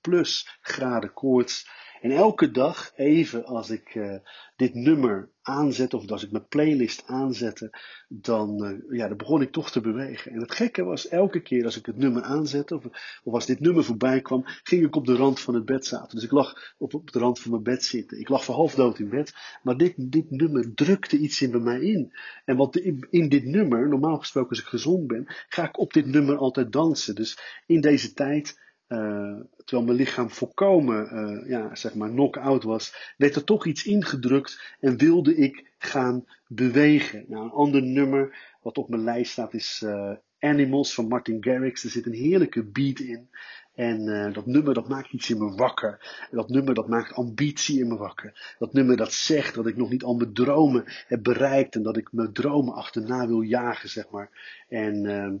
plus 0.00 0.58
graden 0.60 1.12
koorts. 1.12 1.68
En 2.00 2.10
elke 2.10 2.50
dag, 2.50 2.92
even 2.96 3.44
als 3.44 3.70
ik 3.70 3.94
uh, 3.94 4.14
dit 4.56 4.74
nummer 4.74 5.30
aanzet, 5.42 5.94
of 5.94 6.10
als 6.10 6.24
ik 6.24 6.30
mijn 6.30 6.48
playlist 6.48 7.02
aanzette, 7.06 7.78
dan, 8.08 8.64
uh, 8.64 8.98
ja, 8.98 9.08
dan 9.08 9.16
begon 9.16 9.42
ik 9.42 9.52
toch 9.52 9.70
te 9.70 9.80
bewegen. 9.80 10.32
En 10.32 10.40
het 10.40 10.54
gekke 10.54 10.84
was, 10.84 11.08
elke 11.08 11.42
keer 11.42 11.64
als 11.64 11.76
ik 11.76 11.86
het 11.86 11.96
nummer 11.96 12.22
aanzette, 12.22 12.74
of, 12.74 12.84
of 13.22 13.34
als 13.34 13.46
dit 13.46 13.60
nummer 13.60 13.84
voorbij 13.84 14.20
kwam, 14.20 14.42
ging 14.44 14.84
ik 14.84 14.96
op 14.96 15.06
de 15.06 15.14
rand 15.14 15.40
van 15.40 15.54
het 15.54 15.64
bed 15.64 15.86
zaten. 15.86 16.14
Dus 16.14 16.24
ik 16.24 16.30
lag 16.30 16.74
op, 16.78 16.94
op 16.94 17.12
de 17.12 17.18
rand 17.18 17.40
van 17.40 17.50
mijn 17.50 17.62
bed 17.62 17.84
zitten. 17.84 18.20
Ik 18.20 18.28
lag 18.28 18.44
voor 18.44 18.54
half 18.54 18.74
dood 18.74 18.98
in 18.98 19.08
bed, 19.08 19.34
maar 19.62 19.76
dit, 19.76 19.94
dit 19.96 20.30
nummer 20.30 20.74
drukte 20.74 21.18
iets 21.18 21.42
in 21.42 21.50
bij 21.50 21.60
mij 21.60 21.80
in. 21.80 22.12
En 22.44 22.56
wat 22.56 22.76
in, 22.76 23.28
dit 23.28 23.44
nummer, 23.44 23.88
normaal 23.88 24.18
gesproken 24.18 24.50
als 24.50 24.60
ik 24.60 24.66
gezond 24.66 25.06
ben, 25.06 25.24
ga 25.48 25.68
ik 25.68 25.78
op 25.78 25.92
dit 25.92 26.06
nummer 26.06 26.36
altijd 26.36 26.72
dansen. 26.72 27.14
Dus 27.14 27.62
in 27.66 27.80
deze 27.80 28.12
tijd 28.12 28.66
terwijl 28.88 29.86
mijn 29.86 29.96
lichaam 29.96 30.30
volkomen, 30.30 31.08
uh, 31.12 31.48
ja, 31.48 31.74
zeg 31.74 31.94
maar, 31.94 32.10
knock-out 32.10 32.62
was, 32.62 33.14
werd 33.16 33.34
er 33.34 33.44
toch 33.44 33.66
iets 33.66 33.84
ingedrukt 33.84 34.76
en 34.80 34.96
wilde 34.96 35.36
ik 35.36 35.72
gaan 35.78 36.26
bewegen. 36.46 37.24
Nou, 37.28 37.44
een 37.44 37.50
ander 37.50 37.82
nummer 37.82 38.36
wat 38.62 38.78
op 38.78 38.88
mijn 38.88 39.04
lijst 39.04 39.32
staat 39.32 39.54
is 39.54 39.82
uh, 39.84 40.12
Animals 40.40 40.94
van 40.94 41.08
Martin 41.08 41.44
Garrix. 41.44 41.84
Er 41.84 41.90
zit 41.90 42.06
een 42.06 42.12
heerlijke 42.12 42.64
beat 42.64 42.98
in. 42.98 43.28
En 43.74 44.32
dat 44.32 44.46
nummer 44.46 44.74
dat 44.74 44.88
maakt 44.88 45.12
iets 45.12 45.30
in 45.30 45.38
me 45.38 45.54
wakker. 45.54 46.26
Dat 46.30 46.48
nummer 46.48 46.74
dat 46.74 46.88
maakt 46.88 47.12
ambitie 47.12 47.80
in 47.80 47.88
me 47.88 47.96
wakker. 47.96 48.54
Dat 48.58 48.72
nummer 48.72 48.96
dat 48.96 49.12
zegt 49.12 49.54
dat 49.54 49.66
ik 49.66 49.76
nog 49.76 49.90
niet 49.90 50.02
al 50.02 50.14
mijn 50.14 50.32
dromen 50.32 50.84
heb 51.06 51.22
bereikt. 51.22 51.74
En 51.74 51.82
dat 51.82 51.96
ik 51.96 52.12
mijn 52.12 52.32
dromen 52.32 52.74
achterna 52.74 53.26
wil 53.26 53.40
jagen, 53.40 53.88
zeg 53.88 54.10
maar. 54.10 54.30
En 54.68 55.04
uh, 55.04 55.32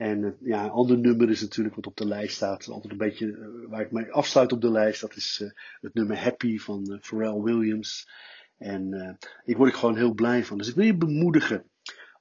en 0.00 0.36
ja, 0.40 0.64
een 0.64 0.70
ander 0.70 0.98
nummer 0.98 1.30
is 1.30 1.40
natuurlijk 1.40 1.74
wat 1.74 1.86
op 1.86 1.96
de 1.96 2.06
lijst 2.06 2.34
staat. 2.34 2.68
Altijd 2.68 2.92
een 2.92 2.98
beetje 2.98 3.26
uh, 3.26 3.68
waar 3.68 3.80
ik 3.80 3.90
mij 3.90 4.12
afsluit 4.12 4.52
op 4.52 4.60
de 4.60 4.70
lijst. 4.70 5.00
Dat 5.00 5.16
is 5.16 5.40
uh, 5.42 5.50
het 5.80 5.94
nummer 5.94 6.22
Happy 6.22 6.58
van 6.58 6.98
Pharrell 7.02 7.40
Williams. 7.40 8.10
En 8.58 9.18
ik 9.44 9.56
word 9.56 9.68
ik 9.68 9.76
gewoon 9.76 9.96
heel 9.96 10.14
blij 10.14 10.44
van. 10.44 10.58
Dus 10.58 10.68
ik 10.68 10.74
wil 10.74 10.84
je 10.84 10.96
bemoedigen 10.96 11.70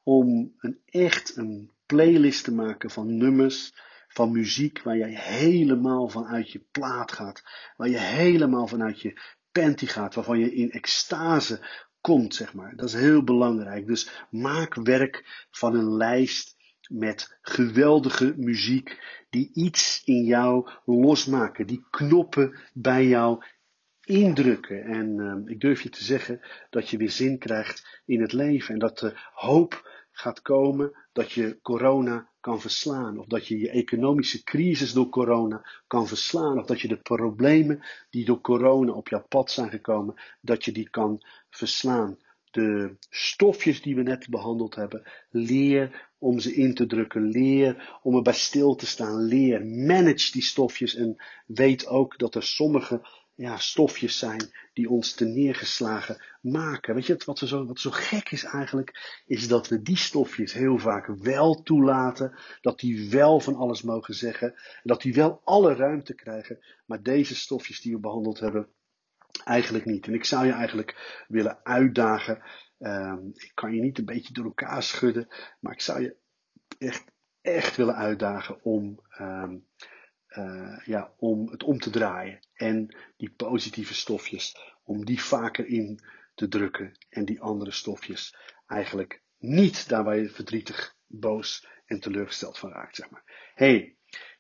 om 0.03 0.53
een 0.57 0.79
echt 0.85 1.37
een 1.37 1.71
playlist 1.85 2.43
te 2.43 2.53
maken 2.53 2.89
van 2.89 3.17
nummers, 3.17 3.73
van 4.07 4.31
muziek 4.31 4.81
waar 4.81 4.97
jij 4.97 5.13
helemaal 5.13 6.09
vanuit 6.09 6.51
je 6.51 6.65
plaat 6.71 7.11
gaat. 7.11 7.43
Waar 7.75 7.89
je 7.89 7.99
helemaal 7.99 8.67
vanuit 8.67 9.01
je 9.01 9.21
panty 9.51 9.85
gaat. 9.85 10.15
Waarvan 10.15 10.39
je 10.39 10.53
in 10.53 10.71
extase 10.71 11.67
komt, 12.01 12.35
zeg 12.35 12.53
maar. 12.53 12.75
Dat 12.75 12.87
is 12.87 12.93
heel 12.93 13.23
belangrijk. 13.23 13.87
Dus 13.87 14.25
maak 14.29 14.75
werk 14.75 15.47
van 15.51 15.75
een 15.75 15.95
lijst 15.95 16.57
met 16.89 17.38
geweldige 17.41 18.34
muziek 18.38 18.97
die 19.30 19.52
iets 19.54 20.02
in 20.06 20.23
jou 20.23 20.69
losmaken, 20.86 21.67
die 21.67 21.86
knoppen 21.89 22.60
bij 22.73 23.08
jou 23.08 23.43
indrukken. 24.04 24.84
En 24.84 25.17
uh, 25.17 25.52
ik 25.54 25.60
durf 25.60 25.82
je 25.82 25.89
te 25.89 26.04
zeggen 26.04 26.41
dat 26.69 26.89
je 26.89 26.97
weer 26.97 27.12
zin 27.12 27.38
krijgt 27.38 28.02
in 28.06 28.21
het 28.21 28.34
leven 28.34 28.73
en 28.73 28.80
dat 28.80 28.99
de 28.99 29.13
hoop 29.34 29.88
gaat 30.12 30.41
komen 30.41 30.91
dat 31.12 31.32
je 31.32 31.60
corona 31.62 32.30
kan 32.39 32.62
verslaan. 32.62 33.19
Of 33.19 33.25
dat 33.25 33.47
je 33.47 33.60
je 33.60 33.69
economische 33.69 34.43
crisis 34.43 34.93
door 34.93 35.10
corona 35.10 35.65
kan 35.88 36.08
verslaan. 36.08 36.60
Of 36.60 36.65
dat 36.65 36.82
je 36.82 36.88
de 36.88 37.02
problemen 37.02 37.84
die 38.10 38.25
door 38.25 38.41
corona 38.41 38.91
op 38.91 39.08
jouw 39.08 39.25
pad 39.28 39.52
zijn 39.52 39.69
gekomen, 39.69 40.21
dat 40.41 40.65
je 40.65 40.71
die 40.71 40.89
kan 40.89 41.21
verslaan 41.49 42.17
de 42.51 42.95
stofjes 43.09 43.81
die 43.81 43.95
we 43.95 44.01
net 44.01 44.29
behandeld 44.29 44.75
hebben. 44.75 45.12
Leer 45.29 46.09
om 46.17 46.39
ze 46.39 46.55
in 46.55 46.73
te 46.73 46.85
drukken. 46.85 47.29
Leer 47.29 47.99
om 48.03 48.15
erbij 48.15 48.33
stil 48.33 48.75
te 48.75 48.85
staan. 48.85 49.23
Leer. 49.23 49.65
Manage 49.65 50.31
die 50.31 50.41
stofjes 50.41 50.95
en 50.95 51.23
weet 51.45 51.88
ook 51.88 52.17
dat 52.17 52.35
er 52.35 52.43
sommige 52.43 53.01
ja, 53.39 53.57
stofjes 53.57 54.17
zijn 54.17 54.51
die 54.73 54.89
ons 54.89 55.13
te 55.13 55.25
neergeslagen 55.25 56.23
maken. 56.41 56.95
Weet 56.95 57.05
je, 57.05 57.21
wat, 57.25 57.38
zo, 57.38 57.65
wat 57.65 57.79
zo 57.79 57.89
gek 57.89 58.31
is 58.31 58.43
eigenlijk, 58.43 59.21
is 59.25 59.47
dat 59.47 59.67
we 59.67 59.81
die 59.81 59.97
stofjes 59.97 60.53
heel 60.53 60.77
vaak 60.77 61.07
wel 61.07 61.63
toelaten, 61.63 62.39
dat 62.62 62.79
die 62.79 63.09
wel 63.09 63.39
van 63.39 63.55
alles 63.55 63.81
mogen 63.81 64.13
zeggen, 64.13 64.53
dat 64.83 65.01
die 65.01 65.13
wel 65.13 65.41
alle 65.43 65.75
ruimte 65.75 66.13
krijgen, 66.13 66.59
maar 66.85 67.03
deze 67.03 67.35
stofjes 67.35 67.81
die 67.81 67.93
we 67.93 67.99
behandeld 67.99 68.39
hebben, 68.39 68.67
Eigenlijk 69.43 69.85
niet. 69.85 70.07
En 70.07 70.13
ik 70.13 70.25
zou 70.25 70.45
je 70.45 70.51
eigenlijk 70.51 71.23
willen 71.27 71.59
uitdagen. 71.63 72.43
Um, 72.79 73.31
ik 73.33 73.51
kan 73.53 73.75
je 73.75 73.81
niet 73.81 73.97
een 73.97 74.05
beetje 74.05 74.33
door 74.33 74.45
elkaar 74.45 74.83
schudden, 74.83 75.27
maar 75.59 75.73
ik 75.73 75.81
zou 75.81 76.01
je 76.01 76.15
echt, 76.77 77.03
echt 77.41 77.75
willen 77.75 77.95
uitdagen 77.95 78.63
om, 78.63 78.99
um, 79.19 79.67
uh, 80.29 80.79
ja, 80.85 81.13
om 81.17 81.49
het 81.49 81.63
om 81.63 81.79
te 81.79 81.89
draaien. 81.89 82.39
En 82.53 82.95
die 83.17 83.31
positieve 83.31 83.93
stofjes, 83.93 84.55
om 84.83 85.05
die 85.05 85.21
vaker 85.21 85.65
in 85.65 85.99
te 86.35 86.47
drukken. 86.47 86.97
En 87.09 87.25
die 87.25 87.41
andere 87.41 87.71
stofjes 87.71 88.35
eigenlijk 88.67 89.21
niet 89.37 89.89
daar 89.89 90.03
waar 90.03 90.17
je 90.17 90.29
verdrietig, 90.29 90.95
boos 91.07 91.67
en 91.85 91.99
teleurgesteld 91.99 92.57
van 92.57 92.71
raakt, 92.71 92.95
zeg 92.95 93.09
maar. 93.09 93.51
hey, 93.55 93.97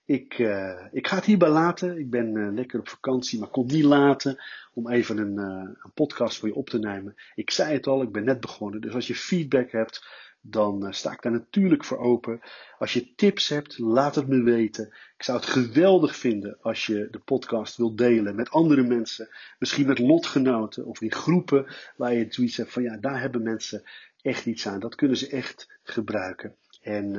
ik, 0.09 0.37
uh, 0.37 0.85
ik 0.91 1.07
ga 1.07 1.15
het 1.15 1.25
hierbij 1.25 1.49
laten. 1.49 1.97
Ik 1.97 2.09
ben 2.09 2.35
uh, 2.35 2.53
lekker 2.53 2.79
op 2.79 2.89
vakantie, 2.89 3.39
maar 3.39 3.49
kon 3.49 3.65
niet 3.65 3.83
laten 3.83 4.43
om 4.73 4.89
even 4.89 5.17
een, 5.17 5.33
uh, 5.33 5.69
een, 5.83 5.91
podcast 5.93 6.37
voor 6.37 6.47
je 6.47 6.55
op 6.55 6.69
te 6.69 6.79
nemen. 6.79 7.15
Ik 7.35 7.51
zei 7.51 7.73
het 7.73 7.87
al, 7.87 8.01
ik 8.01 8.11
ben 8.11 8.23
net 8.23 8.39
begonnen. 8.39 8.81
Dus 8.81 8.93
als 8.93 9.07
je 9.07 9.15
feedback 9.15 9.71
hebt, 9.71 10.07
dan 10.41 10.93
sta 10.93 11.11
ik 11.11 11.21
daar 11.21 11.31
natuurlijk 11.31 11.85
voor 11.85 11.97
open. 11.97 12.41
Als 12.77 12.93
je 12.93 13.15
tips 13.15 13.49
hebt, 13.49 13.77
laat 13.77 14.15
het 14.15 14.27
me 14.27 14.43
weten. 14.43 14.85
Ik 15.17 15.23
zou 15.23 15.37
het 15.37 15.47
geweldig 15.47 16.15
vinden 16.15 16.57
als 16.61 16.85
je 16.85 17.07
de 17.11 17.19
podcast 17.19 17.77
wilt 17.77 17.97
delen 17.97 18.35
met 18.35 18.49
andere 18.49 18.83
mensen. 18.83 19.29
Misschien 19.59 19.87
met 19.87 19.99
lotgenoten 19.99 20.85
of 20.85 21.01
in 21.01 21.11
groepen 21.11 21.65
waar 21.95 22.13
je 22.13 22.25
zoiets 22.29 22.57
hebt 22.57 22.71
van 22.71 22.83
ja, 22.83 22.97
daar 22.97 23.21
hebben 23.21 23.43
mensen 23.43 23.83
echt 24.21 24.45
iets 24.45 24.67
aan. 24.67 24.79
Dat 24.79 24.95
kunnen 24.95 25.17
ze 25.17 25.29
echt 25.29 25.79
gebruiken. 25.83 26.55
En 26.81 27.15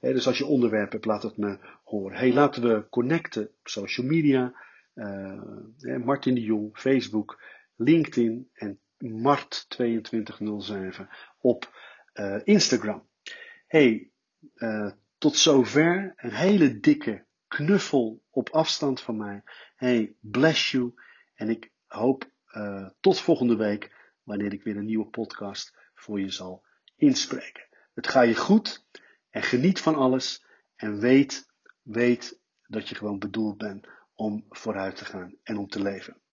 dus 0.00 0.26
als 0.26 0.38
je 0.38 0.46
onderwerp 0.46 0.92
hebt, 0.92 1.04
laat 1.04 1.22
het 1.22 1.36
me 1.36 1.58
horen. 1.84 2.18
Hey, 2.18 2.32
laten 2.32 2.62
we 2.62 2.88
connecten 2.88 3.46
op 3.46 3.68
social 3.68 4.06
media. 4.06 4.54
Uh, 4.94 5.42
Martin 6.04 6.34
de 6.34 6.40
Jong, 6.40 6.78
Facebook, 6.78 7.42
LinkedIn 7.76 8.50
en 8.52 8.80
Mart2207 9.04 11.06
op 11.38 11.78
uh, 12.14 12.40
Instagram. 12.44 13.08
Hey, 13.66 14.10
uh, 14.54 14.90
tot 15.18 15.36
zover. 15.36 16.12
Een 16.16 16.34
hele 16.34 16.80
dikke 16.80 17.24
knuffel 17.48 18.22
op 18.30 18.48
afstand 18.48 19.00
van 19.00 19.16
mij. 19.16 19.42
Hey, 19.76 20.14
bless 20.20 20.70
you. 20.70 20.94
En 21.34 21.48
ik 21.48 21.72
hoop 21.86 22.28
tot 23.00 23.20
volgende 23.20 23.56
week, 23.56 23.94
wanneer 24.22 24.52
ik 24.52 24.62
weer 24.62 24.76
een 24.76 24.84
nieuwe 24.84 25.06
podcast 25.06 25.76
voor 25.94 26.20
je 26.20 26.30
zal 26.30 26.64
inspreken. 26.96 27.68
Het 27.94 28.08
gaat 28.08 28.26
je 28.26 28.36
goed. 28.36 28.84
En 29.30 29.42
geniet 29.42 29.80
van 29.80 29.94
alles 29.94 30.44
en 30.74 30.98
weet, 30.98 31.46
weet 31.82 32.40
dat 32.62 32.88
je 32.88 32.94
gewoon 32.94 33.18
bedoeld 33.18 33.56
bent 33.56 33.88
om 34.14 34.44
vooruit 34.48 34.96
te 34.96 35.04
gaan 35.04 35.36
en 35.42 35.56
om 35.56 35.68
te 35.68 35.82
leven. 35.82 36.20